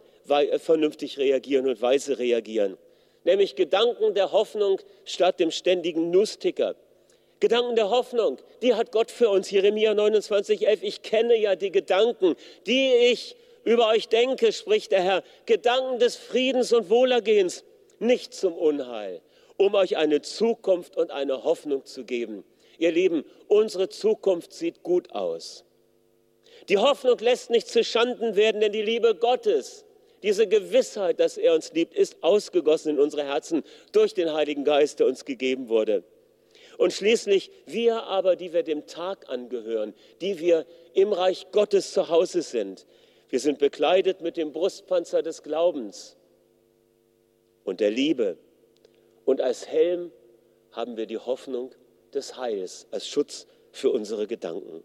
vernünftig 0.59 1.17
reagieren 1.17 1.67
und 1.67 1.81
weise 1.81 2.17
reagieren. 2.17 2.77
Nämlich 3.25 3.55
Gedanken 3.55 4.13
der 4.13 4.31
Hoffnung 4.31 4.79
statt 5.03 5.39
dem 5.39 5.51
ständigen 5.51 6.11
Nussticker. 6.11 6.75
Gedanken 7.39 7.75
der 7.75 7.89
Hoffnung, 7.89 8.37
die 8.61 8.73
hat 8.73 8.91
Gott 8.91 9.11
für 9.11 9.29
uns. 9.29 9.51
Jeremia 9.51 9.93
29, 9.93 10.67
11. 10.67 10.83
Ich 10.83 11.01
kenne 11.03 11.37
ja 11.37 11.55
die 11.55 11.71
Gedanken, 11.71 12.35
die 12.65 12.91
ich 13.11 13.35
über 13.63 13.89
euch 13.89 14.07
denke, 14.07 14.51
spricht 14.51 14.91
der 14.91 15.01
Herr. 15.01 15.23
Gedanken 15.45 15.99
des 15.99 16.15
Friedens 16.15 16.73
und 16.73 16.89
Wohlergehens, 16.89 17.63
nicht 17.99 18.33
zum 18.33 18.53
Unheil, 18.53 19.21
um 19.57 19.75
euch 19.75 19.97
eine 19.97 20.21
Zukunft 20.21 20.97
und 20.97 21.11
eine 21.11 21.43
Hoffnung 21.43 21.85
zu 21.85 22.05
geben. 22.05 22.43
Ihr 22.77 22.91
Lieben, 22.91 23.25
unsere 23.47 23.89
Zukunft 23.89 24.53
sieht 24.53 24.83
gut 24.83 25.11
aus. 25.11 25.63
Die 26.69 26.77
Hoffnung 26.77 27.17
lässt 27.19 27.49
nicht 27.49 27.67
zu 27.67 27.83
Schanden 27.83 28.35
werden, 28.35 28.61
denn 28.61 28.71
die 28.71 28.81
Liebe 28.81 29.15
Gottes, 29.15 29.85
diese 30.23 30.47
Gewissheit, 30.47 31.19
dass 31.19 31.37
er 31.37 31.53
uns 31.53 31.71
liebt, 31.73 31.93
ist 31.93 32.17
ausgegossen 32.21 32.95
in 32.95 32.99
unsere 32.99 33.25
Herzen 33.25 33.63
durch 33.91 34.13
den 34.13 34.33
Heiligen 34.33 34.63
Geist, 34.63 34.99
der 34.99 35.07
uns 35.07 35.25
gegeben 35.25 35.69
wurde. 35.69 36.03
Und 36.77 36.93
schließlich 36.93 37.51
wir 37.65 38.03
aber, 38.03 38.35
die 38.35 38.53
wir 38.53 38.63
dem 38.63 38.85
Tag 38.85 39.29
angehören, 39.29 39.93
die 40.21 40.39
wir 40.39 40.65
im 40.93 41.11
Reich 41.11 41.47
Gottes 41.51 41.91
zu 41.91 42.09
Hause 42.09 42.41
sind, 42.43 42.85
wir 43.29 43.39
sind 43.39 43.59
bekleidet 43.59 44.21
mit 44.21 44.37
dem 44.37 44.53
Brustpanzer 44.53 45.21
des 45.21 45.43
Glaubens 45.43 46.15
und 47.63 47.79
der 47.79 47.91
Liebe. 47.91 48.37
Und 49.25 49.41
als 49.41 49.67
Helm 49.67 50.11
haben 50.71 50.95
wir 50.95 51.07
die 51.07 51.17
Hoffnung 51.17 51.73
des 52.13 52.37
Heils, 52.37 52.87
als 52.91 53.07
Schutz 53.07 53.47
für 53.71 53.89
unsere 53.89 54.27
Gedanken. 54.27 54.83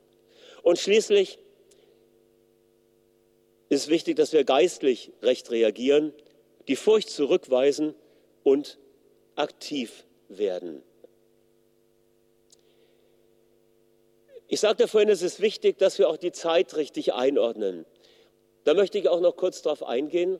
Und 0.62 0.78
schließlich 0.78 1.38
ist 3.68 3.88
wichtig, 3.88 4.16
dass 4.16 4.32
wir 4.32 4.44
geistlich 4.44 5.12
recht 5.22 5.50
reagieren, 5.50 6.12
die 6.68 6.76
Furcht 6.76 7.10
zurückweisen 7.10 7.94
und 8.42 8.78
aktiv 9.36 10.04
werden. 10.28 10.82
Ich 14.52 14.60
sagte 14.60 14.86
vorhin, 14.86 15.08
es 15.08 15.22
ist 15.22 15.40
wichtig, 15.40 15.78
dass 15.78 15.98
wir 15.98 16.10
auch 16.10 16.18
die 16.18 16.30
Zeit 16.30 16.76
richtig 16.76 17.14
einordnen. 17.14 17.86
Da 18.64 18.74
möchte 18.74 18.98
ich 18.98 19.08
auch 19.08 19.20
noch 19.20 19.34
kurz 19.34 19.62
darauf 19.62 19.82
eingehen. 19.82 20.38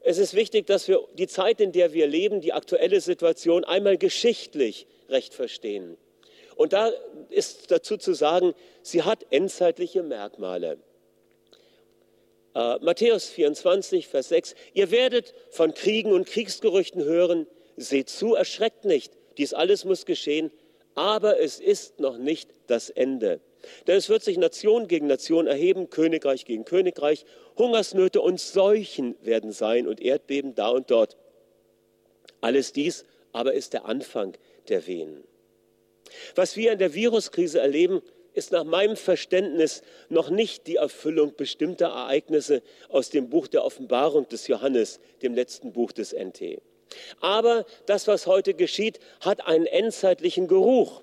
Es 0.00 0.16
ist 0.16 0.32
wichtig, 0.32 0.66
dass 0.66 0.88
wir 0.88 1.06
die 1.18 1.26
Zeit, 1.26 1.60
in 1.60 1.70
der 1.70 1.92
wir 1.92 2.06
leben, 2.06 2.40
die 2.40 2.54
aktuelle 2.54 3.02
Situation 3.02 3.64
einmal 3.64 3.98
geschichtlich 3.98 4.86
recht 5.10 5.34
verstehen. 5.34 5.98
Und 6.56 6.72
da 6.72 6.90
ist 7.28 7.70
dazu 7.70 7.98
zu 7.98 8.14
sagen, 8.14 8.54
sie 8.80 9.02
hat 9.02 9.26
endzeitliche 9.28 10.02
Merkmale. 10.02 10.78
Äh, 12.54 12.78
Matthäus 12.78 13.28
24, 13.28 14.08
Vers 14.08 14.30
6, 14.30 14.54
ihr 14.72 14.90
werdet 14.90 15.34
von 15.50 15.74
Kriegen 15.74 16.12
und 16.12 16.26
Kriegsgerüchten 16.26 17.04
hören, 17.04 17.46
seht 17.76 18.08
zu, 18.08 18.34
erschreckt 18.36 18.86
nicht, 18.86 19.12
dies 19.36 19.52
alles 19.52 19.84
muss 19.84 20.06
geschehen, 20.06 20.50
aber 20.94 21.40
es 21.40 21.60
ist 21.60 22.00
noch 22.00 22.16
nicht 22.16 22.48
das 22.66 22.88
Ende. 22.88 23.42
Denn 23.86 23.96
es 23.96 24.08
wird 24.08 24.22
sich 24.22 24.38
Nation 24.38 24.88
gegen 24.88 25.06
Nation 25.06 25.46
erheben, 25.46 25.90
Königreich 25.90 26.44
gegen 26.44 26.64
Königreich, 26.64 27.24
Hungersnöte 27.58 28.20
und 28.20 28.40
Seuchen 28.40 29.16
werden 29.22 29.52
sein 29.52 29.86
und 29.86 30.00
Erdbeben 30.00 30.54
da 30.54 30.68
und 30.68 30.90
dort. 30.90 31.16
Alles 32.40 32.72
dies 32.72 33.04
aber 33.32 33.54
ist 33.54 33.72
der 33.72 33.84
Anfang 33.84 34.36
der 34.68 34.86
Wehen. 34.86 35.24
Was 36.34 36.56
wir 36.56 36.72
in 36.72 36.78
der 36.78 36.94
Viruskrise 36.94 37.60
erleben, 37.60 38.02
ist 38.32 38.52
nach 38.52 38.64
meinem 38.64 38.96
Verständnis 38.96 39.82
noch 40.08 40.30
nicht 40.30 40.66
die 40.66 40.76
Erfüllung 40.76 41.34
bestimmter 41.36 41.86
Ereignisse 41.86 42.62
aus 42.88 43.10
dem 43.10 43.28
Buch 43.28 43.48
der 43.48 43.64
Offenbarung 43.64 44.28
des 44.28 44.46
Johannes, 44.46 45.00
dem 45.22 45.34
letzten 45.34 45.72
Buch 45.72 45.92
des 45.92 46.12
NT. 46.12 46.60
Aber 47.20 47.64
das, 47.86 48.06
was 48.06 48.26
heute 48.26 48.54
geschieht, 48.54 48.98
hat 49.20 49.46
einen 49.46 49.66
endzeitlichen 49.66 50.48
Geruch. 50.48 51.02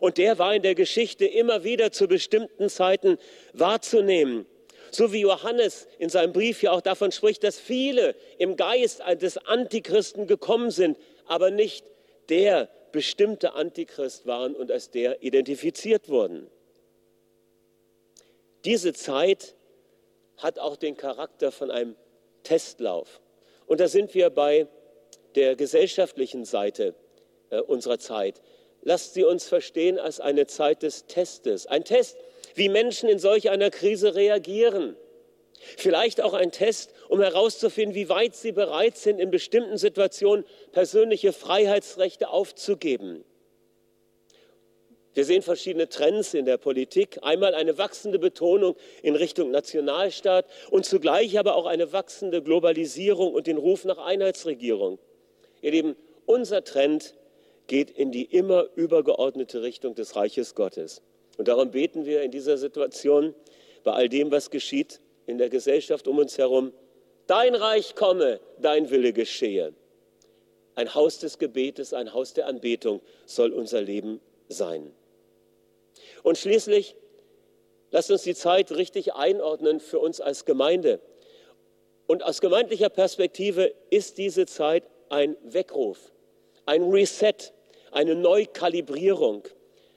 Und 0.00 0.18
der 0.18 0.38
war 0.38 0.54
in 0.54 0.62
der 0.62 0.74
Geschichte 0.74 1.26
immer 1.26 1.64
wieder 1.64 1.92
zu 1.92 2.08
bestimmten 2.08 2.68
Zeiten 2.68 3.18
wahrzunehmen. 3.52 4.46
So 4.90 5.12
wie 5.12 5.20
Johannes 5.20 5.88
in 5.98 6.08
seinem 6.08 6.32
Brief 6.32 6.62
ja 6.62 6.72
auch 6.72 6.80
davon 6.80 7.12
spricht, 7.12 7.44
dass 7.44 7.58
viele 7.58 8.14
im 8.38 8.56
Geist 8.56 9.02
des 9.20 9.36
Antichristen 9.38 10.26
gekommen 10.26 10.70
sind, 10.70 10.96
aber 11.26 11.50
nicht 11.50 11.84
der 12.28 12.68
bestimmte 12.92 13.52
Antichrist 13.54 14.26
waren 14.26 14.54
und 14.54 14.70
als 14.70 14.90
der 14.90 15.22
identifiziert 15.22 16.08
wurden. 16.08 16.46
Diese 18.64 18.92
Zeit 18.92 19.54
hat 20.38 20.58
auch 20.58 20.76
den 20.76 20.96
Charakter 20.96 21.52
von 21.52 21.70
einem 21.70 21.96
Testlauf. 22.42 23.20
Und 23.66 23.80
da 23.80 23.88
sind 23.88 24.14
wir 24.14 24.30
bei 24.30 24.66
der 25.34 25.56
gesellschaftlichen 25.56 26.44
Seite 26.44 26.94
äh, 27.50 27.60
unserer 27.60 27.98
Zeit 27.98 28.40
lasst 28.86 29.14
sie 29.14 29.24
uns 29.24 29.48
verstehen 29.48 29.98
als 29.98 30.20
eine 30.20 30.46
Zeit 30.46 30.84
des 30.84 31.06
Testes. 31.06 31.66
Ein 31.66 31.82
Test, 31.82 32.16
wie 32.54 32.68
Menschen 32.68 33.08
in 33.08 33.18
solch 33.18 33.50
einer 33.50 33.70
Krise 33.70 34.14
reagieren. 34.14 34.96
Vielleicht 35.76 36.20
auch 36.20 36.34
ein 36.34 36.52
Test, 36.52 36.92
um 37.08 37.20
herauszufinden, 37.20 37.96
wie 37.96 38.08
weit 38.08 38.36
sie 38.36 38.52
bereit 38.52 38.96
sind, 38.96 39.18
in 39.18 39.32
bestimmten 39.32 39.76
Situationen 39.76 40.44
persönliche 40.70 41.32
Freiheitsrechte 41.32 42.28
aufzugeben. 42.28 43.24
Wir 45.14 45.24
sehen 45.24 45.42
verschiedene 45.42 45.88
Trends 45.88 46.32
in 46.34 46.44
der 46.44 46.58
Politik. 46.58 47.18
Einmal 47.22 47.56
eine 47.56 47.78
wachsende 47.78 48.20
Betonung 48.20 48.76
in 49.02 49.16
Richtung 49.16 49.50
Nationalstaat 49.50 50.46
und 50.70 50.86
zugleich 50.86 51.36
aber 51.40 51.56
auch 51.56 51.66
eine 51.66 51.92
wachsende 51.92 52.40
Globalisierung 52.40 53.34
und 53.34 53.48
den 53.48 53.56
Ruf 53.56 53.84
nach 53.84 53.98
Einheitsregierung. 53.98 55.00
Ihr 55.60 55.72
Lieben, 55.72 55.96
unser 56.24 56.62
Trend 56.62 57.14
geht 57.66 57.90
in 57.90 58.12
die 58.12 58.24
immer 58.24 58.66
übergeordnete 58.74 59.62
Richtung 59.62 59.94
des 59.94 60.16
Reiches 60.16 60.54
Gottes. 60.54 61.02
Und 61.36 61.48
darum 61.48 61.70
beten 61.70 62.04
wir 62.04 62.22
in 62.22 62.30
dieser 62.30 62.58
Situation, 62.58 63.34
bei 63.84 63.92
all 63.92 64.08
dem, 64.08 64.30
was 64.30 64.50
geschieht 64.50 65.00
in 65.26 65.38
der 65.38 65.48
Gesellschaft 65.48 66.08
um 66.08 66.18
uns 66.18 66.38
herum, 66.38 66.72
dein 67.26 67.54
Reich 67.54 67.94
komme, 67.94 68.40
dein 68.58 68.90
Wille 68.90 69.12
geschehe. 69.12 69.74
Ein 70.74 70.94
Haus 70.94 71.18
des 71.18 71.38
Gebetes, 71.38 71.92
ein 71.92 72.12
Haus 72.12 72.34
der 72.34 72.46
Anbetung 72.46 73.00
soll 73.24 73.52
unser 73.52 73.80
Leben 73.80 74.20
sein. 74.48 74.92
Und 76.22 76.38
schließlich, 76.38 76.96
lasst 77.90 78.10
uns 78.10 78.22
die 78.22 78.34
Zeit 78.34 78.72
richtig 78.72 79.14
einordnen 79.14 79.80
für 79.80 79.98
uns 79.98 80.20
als 80.20 80.44
Gemeinde. 80.44 81.00
Und 82.06 82.22
aus 82.22 82.40
gemeindlicher 82.40 82.88
Perspektive 82.88 83.74
ist 83.90 84.18
diese 84.18 84.46
Zeit 84.46 84.84
ein 85.08 85.36
Weckruf, 85.42 86.12
ein 86.66 86.82
Reset, 86.90 87.52
eine 87.92 88.14
Neukalibrierung. 88.14 89.44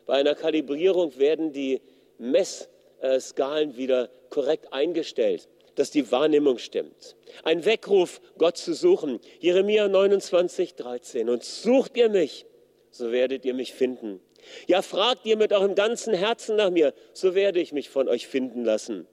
Bei 0.05 0.15
einer 0.15 0.35
Kalibrierung 0.35 1.17
werden 1.17 1.51
die 1.53 1.81
Messskalen 2.17 3.77
wieder 3.77 4.09
korrekt 4.29 4.71
eingestellt, 4.73 5.47
dass 5.75 5.91
die 5.91 6.11
Wahrnehmung 6.11 6.57
stimmt. 6.57 7.15
Ein 7.43 7.65
Weckruf, 7.65 8.21
Gott 8.37 8.57
zu 8.57 8.73
suchen. 8.73 9.19
Jeremia 9.39 9.87
29, 9.87 10.75
13. 10.75 11.29
Und 11.29 11.43
sucht 11.43 11.95
ihr 11.97 12.09
mich, 12.09 12.45
so 12.91 13.11
werdet 13.11 13.45
ihr 13.45 13.53
mich 13.53 13.73
finden. 13.73 14.19
Ja, 14.67 14.81
fragt 14.81 15.25
ihr 15.25 15.37
mit 15.37 15.53
eurem 15.53 15.75
ganzen 15.75 16.13
Herzen 16.13 16.55
nach 16.55 16.69
mir, 16.69 16.93
so 17.13 17.35
werde 17.35 17.59
ich 17.59 17.71
mich 17.71 17.89
von 17.89 18.07
euch 18.07 18.27
finden 18.27 18.63
lassen, 18.63 19.07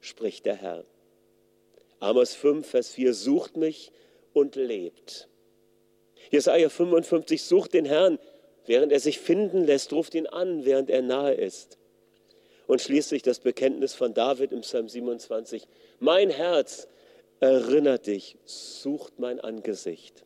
spricht 0.00 0.46
der 0.46 0.56
Herr. 0.56 0.84
Amos 1.98 2.34
5, 2.34 2.66
Vers 2.66 2.90
4, 2.90 3.14
sucht 3.14 3.56
mich 3.56 3.90
und 4.32 4.54
lebt. 4.56 5.28
Jesaja 6.30 6.68
55 6.68 7.42
sucht 7.42 7.74
den 7.74 7.84
Herrn, 7.84 8.18
während 8.66 8.92
er 8.92 9.00
sich 9.00 9.18
finden 9.18 9.64
lässt, 9.64 9.92
ruft 9.92 10.14
ihn 10.14 10.26
an, 10.26 10.64
während 10.64 10.90
er 10.90 11.02
nahe 11.02 11.34
ist. 11.34 11.78
Und 12.66 12.80
schließlich 12.80 13.22
das 13.22 13.38
Bekenntnis 13.38 13.94
von 13.94 14.12
David 14.12 14.52
im 14.52 14.62
Psalm 14.62 14.88
27. 14.88 15.68
Mein 16.00 16.30
Herz 16.30 16.88
erinnert 17.40 18.06
dich, 18.06 18.36
sucht 18.44 19.18
mein 19.18 19.40
Angesicht. 19.40 20.24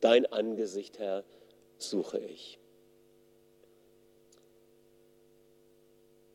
Dein 0.00 0.24
Angesicht, 0.26 0.98
Herr, 0.98 1.24
suche 1.76 2.18
ich. 2.18 2.58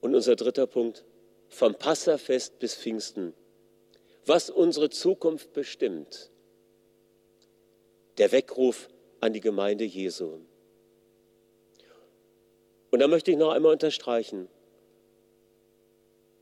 Und 0.01 0.13
unser 0.13 0.35
dritter 0.35 0.67
Punkt, 0.67 1.03
vom 1.49 1.73
Passafest 1.73 2.59
bis 2.59 2.75
Pfingsten, 2.75 3.33
was 4.25 4.49
unsere 4.49 4.89
Zukunft 4.89 5.53
bestimmt. 5.53 6.29
Der 8.17 8.31
Weckruf 8.31 8.87
an 9.21 9.33
die 9.33 9.41
Gemeinde 9.41 9.83
Jesu. 9.83 10.39
Und 12.91 12.99
da 12.99 13.07
möchte 13.07 13.31
ich 13.31 13.37
noch 13.37 13.51
einmal 13.51 13.73
unterstreichen, 13.73 14.47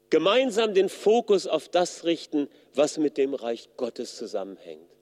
gemeinsam 0.10 0.76
den 0.76 0.90
Fokus 0.90 1.48
auf 1.48 1.70
das 1.70 2.04
richten, 2.04 2.48
was 2.76 2.98
mit 3.00 3.18
dem 3.18 3.34
Reich 3.34 3.70
Gottes 3.78 4.16
zusammenhängt. 4.16 4.94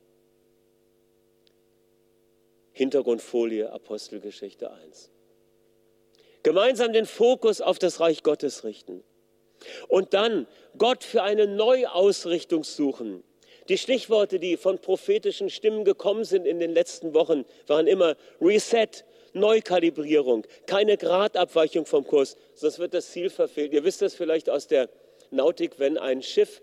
Hintergrundfolie 2.72 3.70
Apostelgeschichte 3.70 4.72
1. 4.72 5.10
Gemeinsam 6.44 6.94
den 6.94 7.06
Fokus 7.06 7.62
auf 7.62 7.78
das 7.80 8.00
Reich 8.00 8.24
Gottes 8.24 8.64
richten. 8.64 9.04
Und 9.88 10.14
dann 10.14 10.48
Gott 10.78 11.04
für 11.04 11.22
eine 11.22 11.48
Neuausrichtung 11.48 12.64
suchen. 12.64 13.24
Die 13.72 13.78
Stichworte, 13.78 14.38
die 14.38 14.58
von 14.58 14.80
prophetischen 14.80 15.50
Stimmen 15.50 15.86
gekommen 15.86 16.26
sind 16.26 16.46
in 16.46 16.60
den 16.60 16.72
letzten 16.72 17.14
Wochen, 17.14 17.46
waren 17.68 17.88
immer 17.88 18.18
Reset, 18.42 19.06
Neukalibrierung, 19.32 20.46
keine 20.66 20.98
Gradabweichung 20.98 21.86
vom 21.86 22.06
Kurs, 22.06 22.36
sonst 22.54 22.80
wird 22.80 22.94
das 22.94 23.12
Ziel 23.12 23.30
verfehlt. 23.30 23.72
Ihr 23.72 23.86
wisst 23.86 24.02
das 24.02 24.14
vielleicht 24.14 24.50
aus 24.50 24.68
der 24.68 24.90
Nautik, 25.30 25.80
wenn 25.80 25.98
ein 25.98 26.22
Schiff 26.22 26.62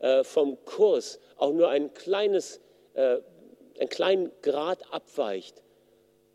äh, 0.00 0.24
vom 0.24 0.58
Kurs 0.64 1.20
auch 1.36 1.52
nur 1.52 1.68
ein 1.68 1.94
kleines, 1.94 2.60
äh, 2.94 3.18
einen 3.78 3.88
kleinen 3.88 4.32
Grad 4.42 4.92
abweicht, 4.92 5.62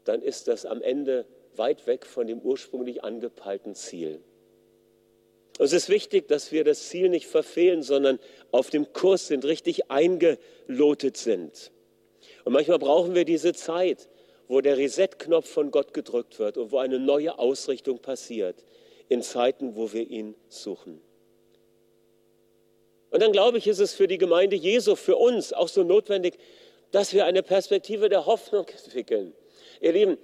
dann 0.06 0.21
ist 0.21 0.47
das 0.47 0.65
am 0.65 0.82
Ende 0.82 1.25
weit 1.58 1.88
weg 1.88 2.06
von 2.06 2.25
dem 2.25 2.39
ursprünglich 2.39 3.04
angepeilten 3.04 3.75
Ziel. 3.75 4.23
Es 5.58 5.72
ist 5.72 5.89
wichtig, 5.89 6.28
dass 6.28 6.52
wir 6.52 6.63
das 6.63 6.89
Ziel 6.89 7.10
nicht 7.10 7.28
verfehlen, 7.28 7.82
sondern 7.82 8.20
auf 8.52 8.70
dem 8.70 8.91
Kurs 8.91 9.28
sind, 9.28 9.46
richtig 9.46 9.89
eingelotet 9.89 11.15
sind. 11.15 11.72
Und 12.44 12.54
manchmal 12.54 12.80
brauchen 12.80 13.15
wir 13.15 13.26
diese 13.26 13.54
Zeit, 13.54 14.10
wo 14.48 14.62
der 14.62 14.78
Reset-Knopf 14.78 15.50
von 15.50 15.72
Gott 15.72 15.94
gedrückt 15.94 16.39
wird 16.39 16.58
und 16.58 16.72
wo 16.72 16.78
eine 16.78 17.00
neue 17.00 17.39
Ausrichtung 17.39 18.00
passiert 18.00 18.63
in 19.08 19.22
Zeiten, 19.22 19.76
wo 19.76 19.94
wir 19.94 20.10
ihn 20.10 20.36
suchen. 20.50 21.02
Und 23.12 23.22
dann 23.22 23.32
glaube 23.32 23.58
ich, 23.58 23.68
ist 23.68 23.80
es 23.80 23.94
für 23.94 24.08
die 24.08 24.18
Gemeinde 24.18 24.56
Jesu, 24.56 24.96
für 24.96 25.15
uns 25.15 25.54
auch 25.54 25.70
so 25.70 25.84
notwendig, 25.84 26.38
dass 26.91 27.13
wir 27.13 27.26
eine 27.26 27.44
Perspektive 27.44 28.10
der 28.10 28.26
Hoffnung 28.26 28.68
entwickeln. 28.68 29.34
Ihr 29.80 29.94
Lieben, 29.94 30.18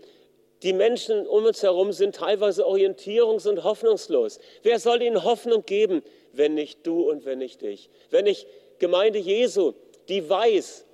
die 0.63 0.73
Menschen 0.73 1.25
um 1.27 1.45
uns 1.45 1.63
herum 1.63 1.91
sind 1.91 2.15
teilweise 2.15 2.65
orientierungs- 2.65 3.47
und 3.47 3.63
hoffnungslos. 3.63 4.39
Wer 4.61 4.79
soll 4.79 5.01
ihnen 5.01 5.23
Hoffnung 5.23 5.65
geben, 5.65 6.03
wenn 6.33 6.53
nicht 6.53 6.85
du 6.85 7.09
und 7.09 7.25
wenn 7.25 7.39
nicht 7.39 7.63
ich? 7.63 7.89
Wenn 8.09 8.25
nicht 8.25 8.47
Gemeinde 8.77 9.19
Jesu, 9.19 9.73
die 10.07 10.27
weiß, 10.27 10.85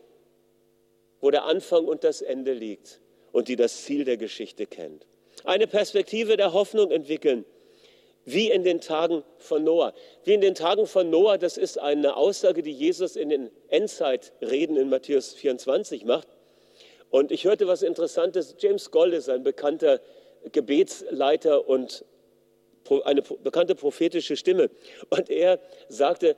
wo 1.19 1.31
der 1.31 1.45
Anfang 1.45 1.85
und 1.85 2.03
das 2.03 2.21
Ende 2.21 2.53
liegt 2.53 3.01
und 3.31 3.47
die 3.47 3.55
das 3.55 3.83
Ziel 3.83 4.05
der 4.05 4.17
Geschichte 4.17 4.65
kennt. 4.65 5.05
Eine 5.43 5.67
Perspektive 5.67 6.37
der 6.37 6.53
Hoffnung 6.53 6.91
entwickeln, 6.91 7.45
wie 8.25 8.49
in 8.51 8.63
den 8.63 8.81
Tagen 8.81 9.23
von 9.37 9.63
Noah. 9.63 9.93
Wie 10.25 10.33
in 10.33 10.41
den 10.41 10.55
Tagen 10.55 10.85
von 10.85 11.09
Noah, 11.09 11.37
das 11.37 11.57
ist 11.57 11.79
eine 11.79 12.17
Aussage, 12.17 12.61
die 12.61 12.73
Jesus 12.73 13.15
in 13.15 13.29
den 13.29 13.49
Endzeitreden 13.69 14.75
in 14.75 14.89
Matthäus 14.89 15.33
24 15.33 16.03
macht. 16.03 16.27
Und 17.09 17.31
ich 17.31 17.45
hörte 17.45 17.67
was 17.67 17.83
Interessantes. 17.83 18.55
James 18.59 18.91
Gold 18.91 19.13
ist 19.13 19.29
ein 19.29 19.43
bekannter 19.43 20.01
Gebetsleiter 20.51 21.67
und 21.67 22.05
eine 23.03 23.21
bekannte 23.21 23.75
prophetische 23.75 24.35
Stimme. 24.35 24.69
Und 25.09 25.29
er 25.29 25.59
sagte, 25.89 26.35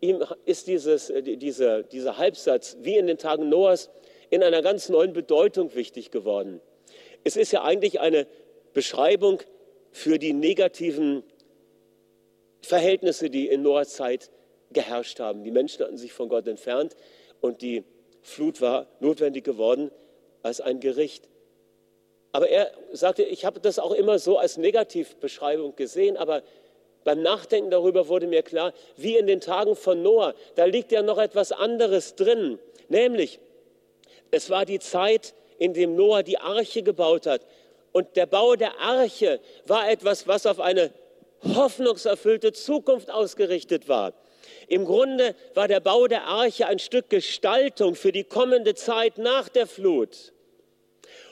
ihm 0.00 0.24
ist 0.44 0.66
dieses, 0.66 1.10
äh, 1.10 1.22
dieser, 1.22 1.82
dieser 1.82 2.18
Halbsatz, 2.18 2.76
wie 2.82 2.96
in 2.96 3.06
den 3.06 3.18
Tagen 3.18 3.48
Noahs, 3.48 3.90
in 4.30 4.42
einer 4.42 4.62
ganz 4.62 4.88
neuen 4.88 5.12
Bedeutung 5.12 5.74
wichtig 5.74 6.10
geworden. 6.10 6.60
Es 7.24 7.36
ist 7.36 7.52
ja 7.52 7.62
eigentlich 7.62 7.98
eine 8.00 8.26
Beschreibung 8.74 9.40
für 9.90 10.18
die 10.18 10.32
negativen 10.32 11.22
Verhältnisse, 12.60 13.30
die 13.30 13.48
in 13.48 13.62
Noahs 13.62 13.94
Zeit 13.94 14.30
geherrscht 14.70 15.18
haben. 15.18 15.44
Die 15.44 15.50
Menschen 15.50 15.84
hatten 15.84 15.96
sich 15.96 16.12
von 16.12 16.28
Gott 16.28 16.46
entfernt 16.46 16.94
und 17.40 17.62
die 17.62 17.84
Flut 18.22 18.60
war 18.60 18.86
notwendig 19.00 19.44
geworden 19.44 19.90
als 20.42 20.60
ein 20.60 20.80
Gericht. 20.80 21.28
Aber 22.32 22.48
er 22.48 22.70
sagte, 22.92 23.22
ich 23.22 23.44
habe 23.44 23.60
das 23.60 23.78
auch 23.78 23.92
immer 23.92 24.18
so 24.18 24.38
als 24.38 24.58
Negativbeschreibung 24.58 25.76
gesehen, 25.76 26.16
aber 26.16 26.42
beim 27.04 27.22
Nachdenken 27.22 27.70
darüber 27.70 28.08
wurde 28.08 28.26
mir 28.26 28.42
klar, 28.42 28.72
wie 28.96 29.16
in 29.16 29.26
den 29.26 29.40
Tagen 29.40 29.76
von 29.76 30.02
Noah, 30.02 30.34
da 30.56 30.64
liegt 30.64 30.92
ja 30.92 31.02
noch 31.02 31.18
etwas 31.18 31.52
anderes 31.52 32.16
drin, 32.16 32.58
nämlich 32.88 33.40
es 34.30 34.50
war 34.50 34.66
die 34.66 34.78
Zeit, 34.78 35.34
in 35.58 35.74
dem 35.74 35.96
Noah 35.96 36.22
die 36.22 36.38
Arche 36.38 36.82
gebaut 36.82 37.26
hat. 37.26 37.42
Und 37.92 38.16
der 38.16 38.26
Bau 38.26 38.54
der 38.54 38.78
Arche 38.78 39.40
war 39.66 39.90
etwas, 39.90 40.28
was 40.28 40.46
auf 40.46 40.60
eine 40.60 40.90
hoffnungserfüllte 41.42 42.52
Zukunft 42.52 43.10
ausgerichtet 43.10 43.88
war. 43.88 44.12
Im 44.68 44.84
Grunde 44.84 45.34
war 45.54 45.66
der 45.66 45.80
Bau 45.80 46.06
der 46.06 46.24
Arche 46.24 46.66
ein 46.66 46.78
Stück 46.78 47.10
Gestaltung 47.10 47.94
für 47.94 48.12
die 48.12 48.24
kommende 48.24 48.74
Zeit 48.74 49.18
nach 49.18 49.48
der 49.48 49.66
Flut. 49.66 50.32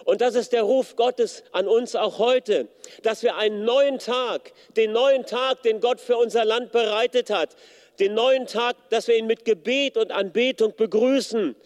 Und 0.04 0.20
das 0.20 0.34
ist 0.34 0.52
der 0.52 0.62
Ruf 0.62 0.96
Gottes 0.96 1.44
an 1.52 1.68
uns 1.68 1.96
auch 1.96 2.18
heute, 2.18 2.68
dass 3.02 3.22
wir 3.22 3.36
einen 3.36 3.64
neuen 3.64 3.98
Tag, 3.98 4.52
den 4.76 4.92
neuen 4.92 5.26
Tag, 5.26 5.62
den 5.62 5.80
Gott 5.80 6.00
für 6.00 6.16
unser 6.16 6.44
Land 6.44 6.72
bereitet 6.72 7.30
hat, 7.30 7.56
den 7.98 8.14
neuen 8.14 8.46
Tag, 8.46 8.76
dass 8.90 9.08
wir 9.08 9.16
ihn 9.16 9.26
mit 9.26 9.44
Gebet 9.44 9.96
und 9.96 10.12
Anbetung 10.12 10.74
begrüßen, 10.76 11.56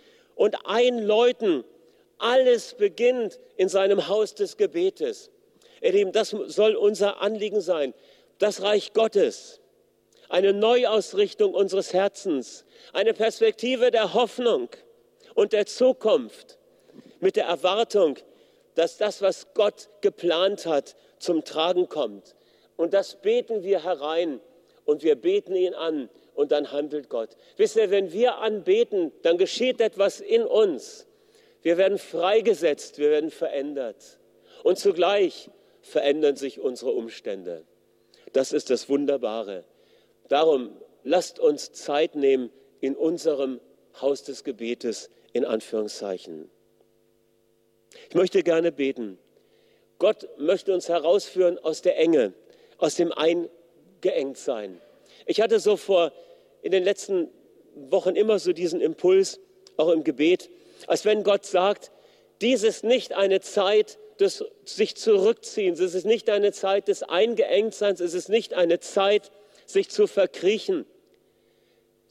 und 0.40 0.56
einläuten. 0.64 1.64
Alles 2.16 2.72
beginnt 2.72 3.38
in 3.58 3.68
seinem 3.68 4.08
Haus 4.08 4.34
des 4.34 4.56
Gebetes. 4.56 5.30
Ihr 5.82 5.92
Lieben, 5.92 6.12
das 6.12 6.30
soll 6.30 6.76
unser 6.76 7.20
Anliegen 7.20 7.60
sein. 7.60 7.92
Das 8.38 8.62
Reich 8.62 8.94
Gottes, 8.94 9.59
eine 10.30 10.52
Neuausrichtung 10.52 11.52
unseres 11.52 11.92
Herzens, 11.92 12.64
eine 12.92 13.12
Perspektive 13.12 13.90
der 13.90 14.14
Hoffnung 14.14 14.70
und 15.34 15.52
der 15.52 15.66
Zukunft 15.66 16.58
mit 17.18 17.36
der 17.36 17.44
Erwartung, 17.46 18.16
dass 18.76 18.96
das, 18.96 19.20
was 19.20 19.52
Gott 19.54 19.90
geplant 20.00 20.66
hat, 20.66 20.96
zum 21.18 21.44
Tragen 21.44 21.88
kommt. 21.88 22.36
Und 22.76 22.94
das 22.94 23.20
beten 23.20 23.62
wir 23.62 23.84
herein 23.84 24.40
und 24.84 25.02
wir 25.02 25.16
beten 25.16 25.54
ihn 25.54 25.74
an 25.74 26.08
und 26.34 26.52
dann 26.52 26.72
handelt 26.72 27.10
Gott. 27.10 27.36
Wisst 27.56 27.76
ihr, 27.76 27.90
wenn 27.90 28.12
wir 28.12 28.38
anbeten, 28.38 29.12
dann 29.22 29.36
geschieht 29.36 29.80
etwas 29.80 30.20
in 30.20 30.44
uns. 30.44 31.06
Wir 31.62 31.76
werden 31.76 31.98
freigesetzt, 31.98 32.98
wir 32.98 33.10
werden 33.10 33.30
verändert. 33.30 34.18
Und 34.62 34.78
zugleich 34.78 35.50
verändern 35.82 36.36
sich 36.36 36.60
unsere 36.60 36.92
Umstände. 36.92 37.64
Das 38.32 38.52
ist 38.52 38.70
das 38.70 38.88
Wunderbare. 38.88 39.64
Darum 40.30 40.70
lasst 41.02 41.40
uns 41.40 41.72
Zeit 41.72 42.14
nehmen 42.14 42.50
in 42.80 42.94
unserem 42.96 43.60
Haus 44.00 44.22
des 44.22 44.44
Gebetes, 44.44 45.10
in 45.32 45.44
Anführungszeichen. 45.44 46.48
Ich 48.08 48.14
möchte 48.14 48.44
gerne 48.44 48.70
beten. 48.70 49.18
Gott 49.98 50.28
möchte 50.38 50.72
uns 50.72 50.88
herausführen 50.88 51.58
aus 51.58 51.82
der 51.82 51.98
Enge, 51.98 52.32
aus 52.78 52.94
dem 52.94 53.12
Eingeengtsein. 53.12 54.80
Ich 55.26 55.40
hatte 55.40 55.58
so 55.58 55.76
vor 55.76 56.12
in 56.62 56.70
den 56.70 56.84
letzten 56.84 57.28
Wochen 57.74 58.14
immer 58.14 58.38
so 58.38 58.52
diesen 58.52 58.80
Impuls, 58.80 59.40
auch 59.76 59.88
im 59.88 60.04
Gebet, 60.04 60.48
als 60.86 61.04
wenn 61.04 61.24
Gott 61.24 61.44
sagt, 61.44 61.90
dies 62.40 62.62
ist 62.62 62.84
nicht 62.84 63.14
eine 63.14 63.40
Zeit 63.40 63.98
des 64.20 64.44
sich 64.64 64.94
zurückziehens, 64.96 65.80
es 65.80 65.94
ist 65.94 66.06
nicht 66.06 66.30
eine 66.30 66.52
Zeit 66.52 66.86
des 66.86 67.02
Eingeengtseins, 67.02 67.98
es 67.98 68.14
ist 68.14 68.28
nicht 68.28 68.54
eine 68.54 68.78
Zeit, 68.78 69.32
sich 69.72 69.88
zu 69.88 70.06
verkriechen, 70.06 70.86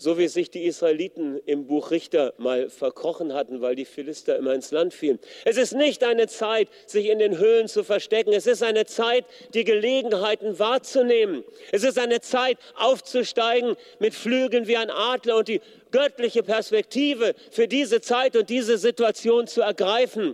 so 0.02 0.18
wie 0.18 0.30
sich 0.30 0.50
die 0.50 0.64
Israeliten 0.64 1.42
im 1.46 1.68
Buch 1.68 1.92
Richter 1.92 2.34
mal 2.38 2.70
verkrochen 2.70 3.34
hatten, 3.34 3.60
weil 3.60 3.76
die 3.76 3.84
Philister 3.84 4.38
immer 4.38 4.54
ins 4.54 4.72
Land 4.72 4.94
fielen. 4.94 5.20
Es 5.44 5.58
ist 5.58 5.74
nicht 5.74 6.06
eine 6.06 6.28
Zeit, 6.28 6.70
sich 6.86 7.08
in 7.08 7.20
den 7.20 7.38
Höhlen 7.38 7.68
zu 7.68 7.84
verstecken. 7.84 8.32
Es 8.32 8.48
ist 8.48 8.64
eine 8.64 8.86
Zeit, 8.86 9.26
die 9.54 9.66
Gelegenheiten 9.66 10.58
wahrzunehmen. 10.58 11.44
Es 11.74 11.84
ist 11.84 12.00
eine 12.00 12.22
Zeit, 12.22 12.58
aufzusteigen 12.76 13.76
mit 14.00 14.16
Flügeln 14.16 14.68
wie 14.68 14.78
ein 14.78 14.90
Adler 14.90 15.36
und 15.36 15.50
die 15.50 15.60
göttliche 15.92 16.44
Perspektive 16.44 17.36
für 17.52 17.68
diese 17.68 18.00
Zeit 18.00 18.38
und 18.38 18.50
diese 18.50 18.78
Situation 18.78 19.48
zu 19.48 19.62
ergreifen. 19.62 20.34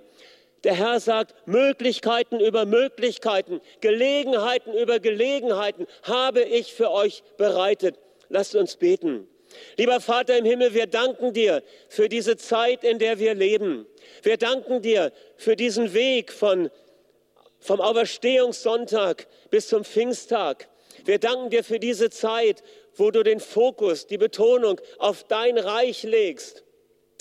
Der 0.66 0.74
Herr 0.74 1.00
sagt, 1.00 1.36
Möglichkeiten 1.48 2.40
über 2.40 2.66
Möglichkeiten, 2.66 3.62
Gelegenheiten 3.82 4.74
über 4.74 5.00
Gelegenheiten 5.00 5.86
habe 6.02 6.42
ich 6.42 6.74
für 6.74 6.90
euch 6.90 7.22
bereitet. 7.38 8.00
Lasst 8.30 8.56
uns 8.56 8.76
beten. 8.76 9.28
Lieber 9.78 10.02
Vater 10.02 10.40
im 10.40 10.44
Himmel, 10.44 10.74
wir 10.74 10.88
danken 10.88 11.34
dir 11.34 11.62
für 11.88 12.10
diese 12.10 12.36
Zeit, 12.36 12.84
in 12.84 12.98
der 12.98 13.20
wir 13.20 13.36
leben. 13.36 13.86
Wir 14.24 14.38
danken 14.38 14.82
dir 14.82 15.12
für 15.38 15.56
diesen 15.56 15.94
Weg 15.94 16.34
von, 16.34 16.72
vom 17.60 17.80
Auferstehungssonntag 17.80 19.28
bis 19.52 19.68
zum 19.68 19.86
Pfingsttag. 19.86 20.68
Wir 21.06 21.20
danken 21.20 21.52
dir 21.52 21.64
für 21.64 21.78
diese 21.78 22.10
Zeit, 22.10 22.64
wo 22.96 23.12
du 23.12 23.22
den 23.22 23.40
Fokus, 23.40 24.08
die 24.08 24.18
Betonung 24.18 24.82
auf 24.98 25.26
dein 25.26 25.60
Reich 25.60 26.02
legst 26.02 26.65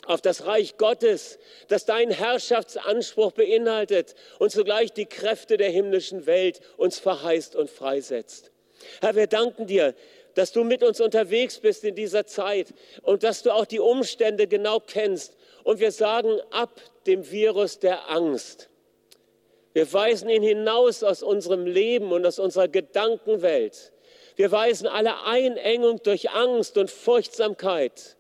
auf 0.06 0.20
das 0.20 0.46
Reich 0.46 0.76
Gottes, 0.76 1.38
das 1.68 1.84
deinen 1.84 2.10
Herrschaftsanspruch 2.10 3.32
beinhaltet 3.32 4.14
und 4.38 4.50
zugleich 4.50 4.92
die 4.92 5.06
Kräfte 5.06 5.56
der 5.56 5.70
himmlischen 5.70 6.26
Welt 6.26 6.60
uns 6.76 6.98
verheißt 6.98 7.56
und 7.56 7.70
freisetzt. 7.70 8.50
Herr, 9.00 9.14
wir 9.14 9.26
danken 9.26 9.66
dir, 9.66 9.94
dass 10.34 10.52
du 10.52 10.64
mit 10.64 10.82
uns 10.82 11.00
unterwegs 11.00 11.58
bist 11.58 11.84
in 11.84 11.94
dieser 11.94 12.26
Zeit 12.26 12.74
und 13.02 13.22
dass 13.22 13.42
du 13.42 13.52
auch 13.52 13.66
die 13.66 13.80
Umstände 13.80 14.46
genau 14.46 14.80
kennst. 14.80 15.36
Und 15.62 15.80
wir 15.80 15.92
sagen 15.92 16.38
ab 16.50 16.80
dem 17.06 17.30
Virus 17.30 17.78
der 17.78 18.10
Angst. 18.10 18.68
Wir 19.72 19.92
weisen 19.92 20.28
ihn 20.28 20.42
hinaus 20.42 21.02
aus 21.02 21.22
unserem 21.22 21.66
Leben 21.66 22.12
und 22.12 22.26
aus 22.26 22.38
unserer 22.38 22.68
Gedankenwelt. 22.68 23.92
Wir 24.36 24.50
weisen 24.50 24.86
alle 24.86 25.24
Einengung 25.24 26.02
durch 26.02 26.30
Angst 26.30 26.76
und 26.76 26.90
Furchtsamkeit 26.90 28.16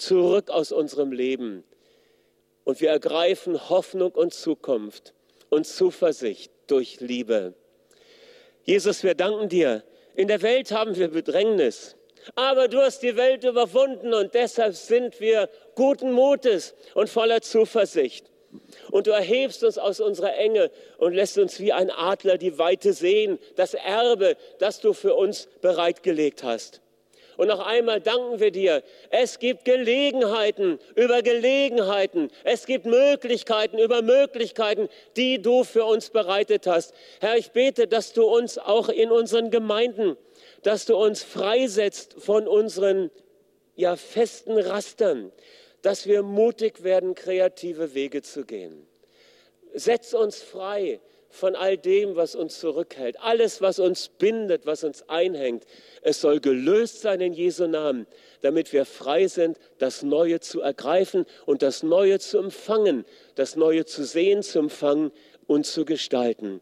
zurück 0.00 0.50
aus 0.50 0.72
unserem 0.72 1.12
Leben. 1.12 1.64
Und 2.64 2.80
wir 2.80 2.90
ergreifen 2.90 3.68
Hoffnung 3.68 4.12
und 4.12 4.34
Zukunft 4.34 5.14
und 5.50 5.66
Zuversicht 5.66 6.52
durch 6.66 7.00
Liebe. 7.00 7.54
Jesus, 8.64 9.02
wir 9.02 9.14
danken 9.14 9.48
dir. 9.48 9.82
In 10.14 10.28
der 10.28 10.42
Welt 10.42 10.72
haben 10.72 10.96
wir 10.96 11.08
Bedrängnis, 11.08 11.96
aber 12.34 12.68
du 12.68 12.78
hast 12.78 13.02
die 13.02 13.16
Welt 13.16 13.44
überwunden 13.44 14.12
und 14.12 14.34
deshalb 14.34 14.74
sind 14.74 15.20
wir 15.20 15.48
guten 15.74 16.12
Mutes 16.12 16.74
und 16.94 17.08
voller 17.08 17.40
Zuversicht. 17.40 18.26
Und 18.90 19.06
du 19.06 19.10
erhebst 19.10 19.62
uns 19.62 19.78
aus 19.78 20.00
unserer 20.00 20.34
Enge 20.36 20.70
und 20.98 21.14
lässt 21.14 21.38
uns 21.38 21.60
wie 21.60 21.72
ein 21.72 21.90
Adler 21.90 22.38
die 22.38 22.58
Weite 22.58 22.92
sehen, 22.92 23.38
das 23.56 23.74
Erbe, 23.74 24.36
das 24.58 24.80
du 24.80 24.92
für 24.92 25.14
uns 25.14 25.48
bereitgelegt 25.60 26.42
hast. 26.42 26.80
Und 27.38 27.46
noch 27.46 27.64
einmal 27.64 28.00
danken 28.00 28.40
wir 28.40 28.50
dir. 28.50 28.82
Es 29.10 29.38
gibt 29.38 29.64
Gelegenheiten 29.64 30.80
über 30.96 31.22
Gelegenheiten. 31.22 32.32
Es 32.42 32.66
gibt 32.66 32.84
Möglichkeiten 32.84 33.78
über 33.78 34.02
Möglichkeiten, 34.02 34.88
die 35.16 35.40
du 35.40 35.62
für 35.62 35.84
uns 35.84 36.10
bereitet 36.10 36.66
hast. 36.66 36.92
Herr, 37.20 37.36
ich 37.36 37.52
bete, 37.52 37.86
dass 37.86 38.12
du 38.12 38.24
uns 38.24 38.58
auch 38.58 38.88
in 38.88 39.12
unseren 39.12 39.52
Gemeinden, 39.52 40.16
dass 40.64 40.84
du 40.84 40.96
uns 40.96 41.22
freisetzt 41.22 42.16
von 42.18 42.48
unseren 42.48 43.12
ja, 43.76 43.94
festen 43.94 44.58
Rastern, 44.58 45.30
dass 45.82 46.08
wir 46.08 46.24
mutig 46.24 46.82
werden, 46.82 47.14
kreative 47.14 47.94
Wege 47.94 48.20
zu 48.20 48.44
gehen. 48.46 48.84
Setz 49.74 50.12
uns 50.12 50.42
frei 50.42 50.98
von 51.30 51.54
all 51.54 51.76
dem, 51.76 52.16
was 52.16 52.34
uns 52.34 52.58
zurückhält. 52.58 53.20
Alles, 53.20 53.60
was 53.60 53.78
uns 53.78 54.08
bindet, 54.08 54.66
was 54.66 54.84
uns 54.84 55.08
einhängt. 55.08 55.64
Es 56.02 56.20
soll 56.20 56.40
gelöst 56.40 57.00
sein 57.00 57.20
in 57.20 57.32
Jesu 57.32 57.66
Namen, 57.66 58.06
damit 58.40 58.72
wir 58.72 58.84
frei 58.84 59.26
sind, 59.28 59.58
das 59.78 60.02
Neue 60.02 60.40
zu 60.40 60.60
ergreifen 60.60 61.26
und 61.46 61.62
das 61.62 61.82
Neue 61.82 62.18
zu 62.18 62.38
empfangen, 62.38 63.04
das 63.34 63.56
Neue 63.56 63.84
zu 63.84 64.04
sehen, 64.04 64.42
zu 64.42 64.58
empfangen 64.58 65.12
und 65.46 65.66
zu 65.66 65.84
gestalten. 65.84 66.60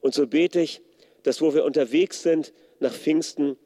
Und 0.00 0.14
so 0.14 0.26
bete 0.26 0.60
ich, 0.60 0.82
dass 1.24 1.40
wo 1.40 1.54
wir 1.54 1.64
unterwegs 1.64 2.22
sind 2.22 2.52
nach 2.78 2.94
Pfingsten, 2.94 3.56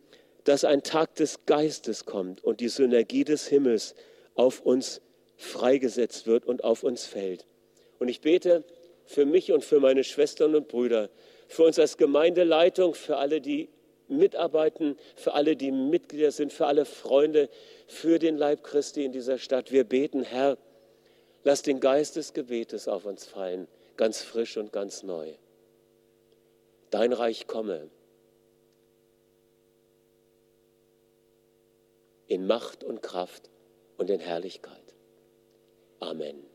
dass 0.44 0.64
ein 0.64 0.82
Tag 0.82 1.14
des 1.16 1.44
Geistes 1.44 2.06
kommt 2.06 2.42
und 2.42 2.60
die 2.60 2.68
Synergie 2.68 3.24
des 3.24 3.46
Himmels 3.46 3.94
auf 4.34 4.60
uns 4.60 5.02
freigesetzt 5.36 6.26
wird 6.26 6.46
und 6.46 6.64
auf 6.64 6.82
uns 6.82 7.04
fällt. 7.04 7.46
Und 7.98 8.08
ich 8.08 8.22
bete, 8.22 8.64
für 9.10 9.26
mich 9.26 9.50
und 9.50 9.64
für 9.64 9.80
meine 9.80 10.04
Schwestern 10.04 10.54
und 10.54 10.68
Brüder, 10.68 11.10
für 11.48 11.64
uns 11.64 11.80
als 11.80 11.96
Gemeindeleitung, 11.96 12.94
für 12.94 13.16
alle, 13.16 13.40
die 13.40 13.68
mitarbeiten, 14.06 14.96
für 15.16 15.34
alle, 15.34 15.56
die 15.56 15.72
Mitglieder 15.72 16.30
sind, 16.30 16.52
für 16.52 16.66
alle 16.66 16.84
Freunde, 16.84 17.48
für 17.88 18.20
den 18.20 18.36
Leib 18.36 18.62
Christi 18.62 19.04
in 19.04 19.10
dieser 19.10 19.38
Stadt. 19.38 19.72
Wir 19.72 19.82
beten, 19.82 20.22
Herr, 20.22 20.56
lass 21.42 21.62
den 21.62 21.80
Geist 21.80 22.14
des 22.14 22.34
Gebetes 22.34 22.86
auf 22.86 23.04
uns 23.04 23.26
fallen, 23.26 23.66
ganz 23.96 24.22
frisch 24.22 24.56
und 24.56 24.72
ganz 24.72 25.02
neu. 25.02 25.34
Dein 26.90 27.12
Reich 27.12 27.48
komme. 27.48 27.90
In 32.28 32.46
Macht 32.46 32.84
und 32.84 33.02
Kraft 33.02 33.50
und 33.96 34.08
in 34.08 34.20
Herrlichkeit. 34.20 34.94
Amen. 35.98 36.49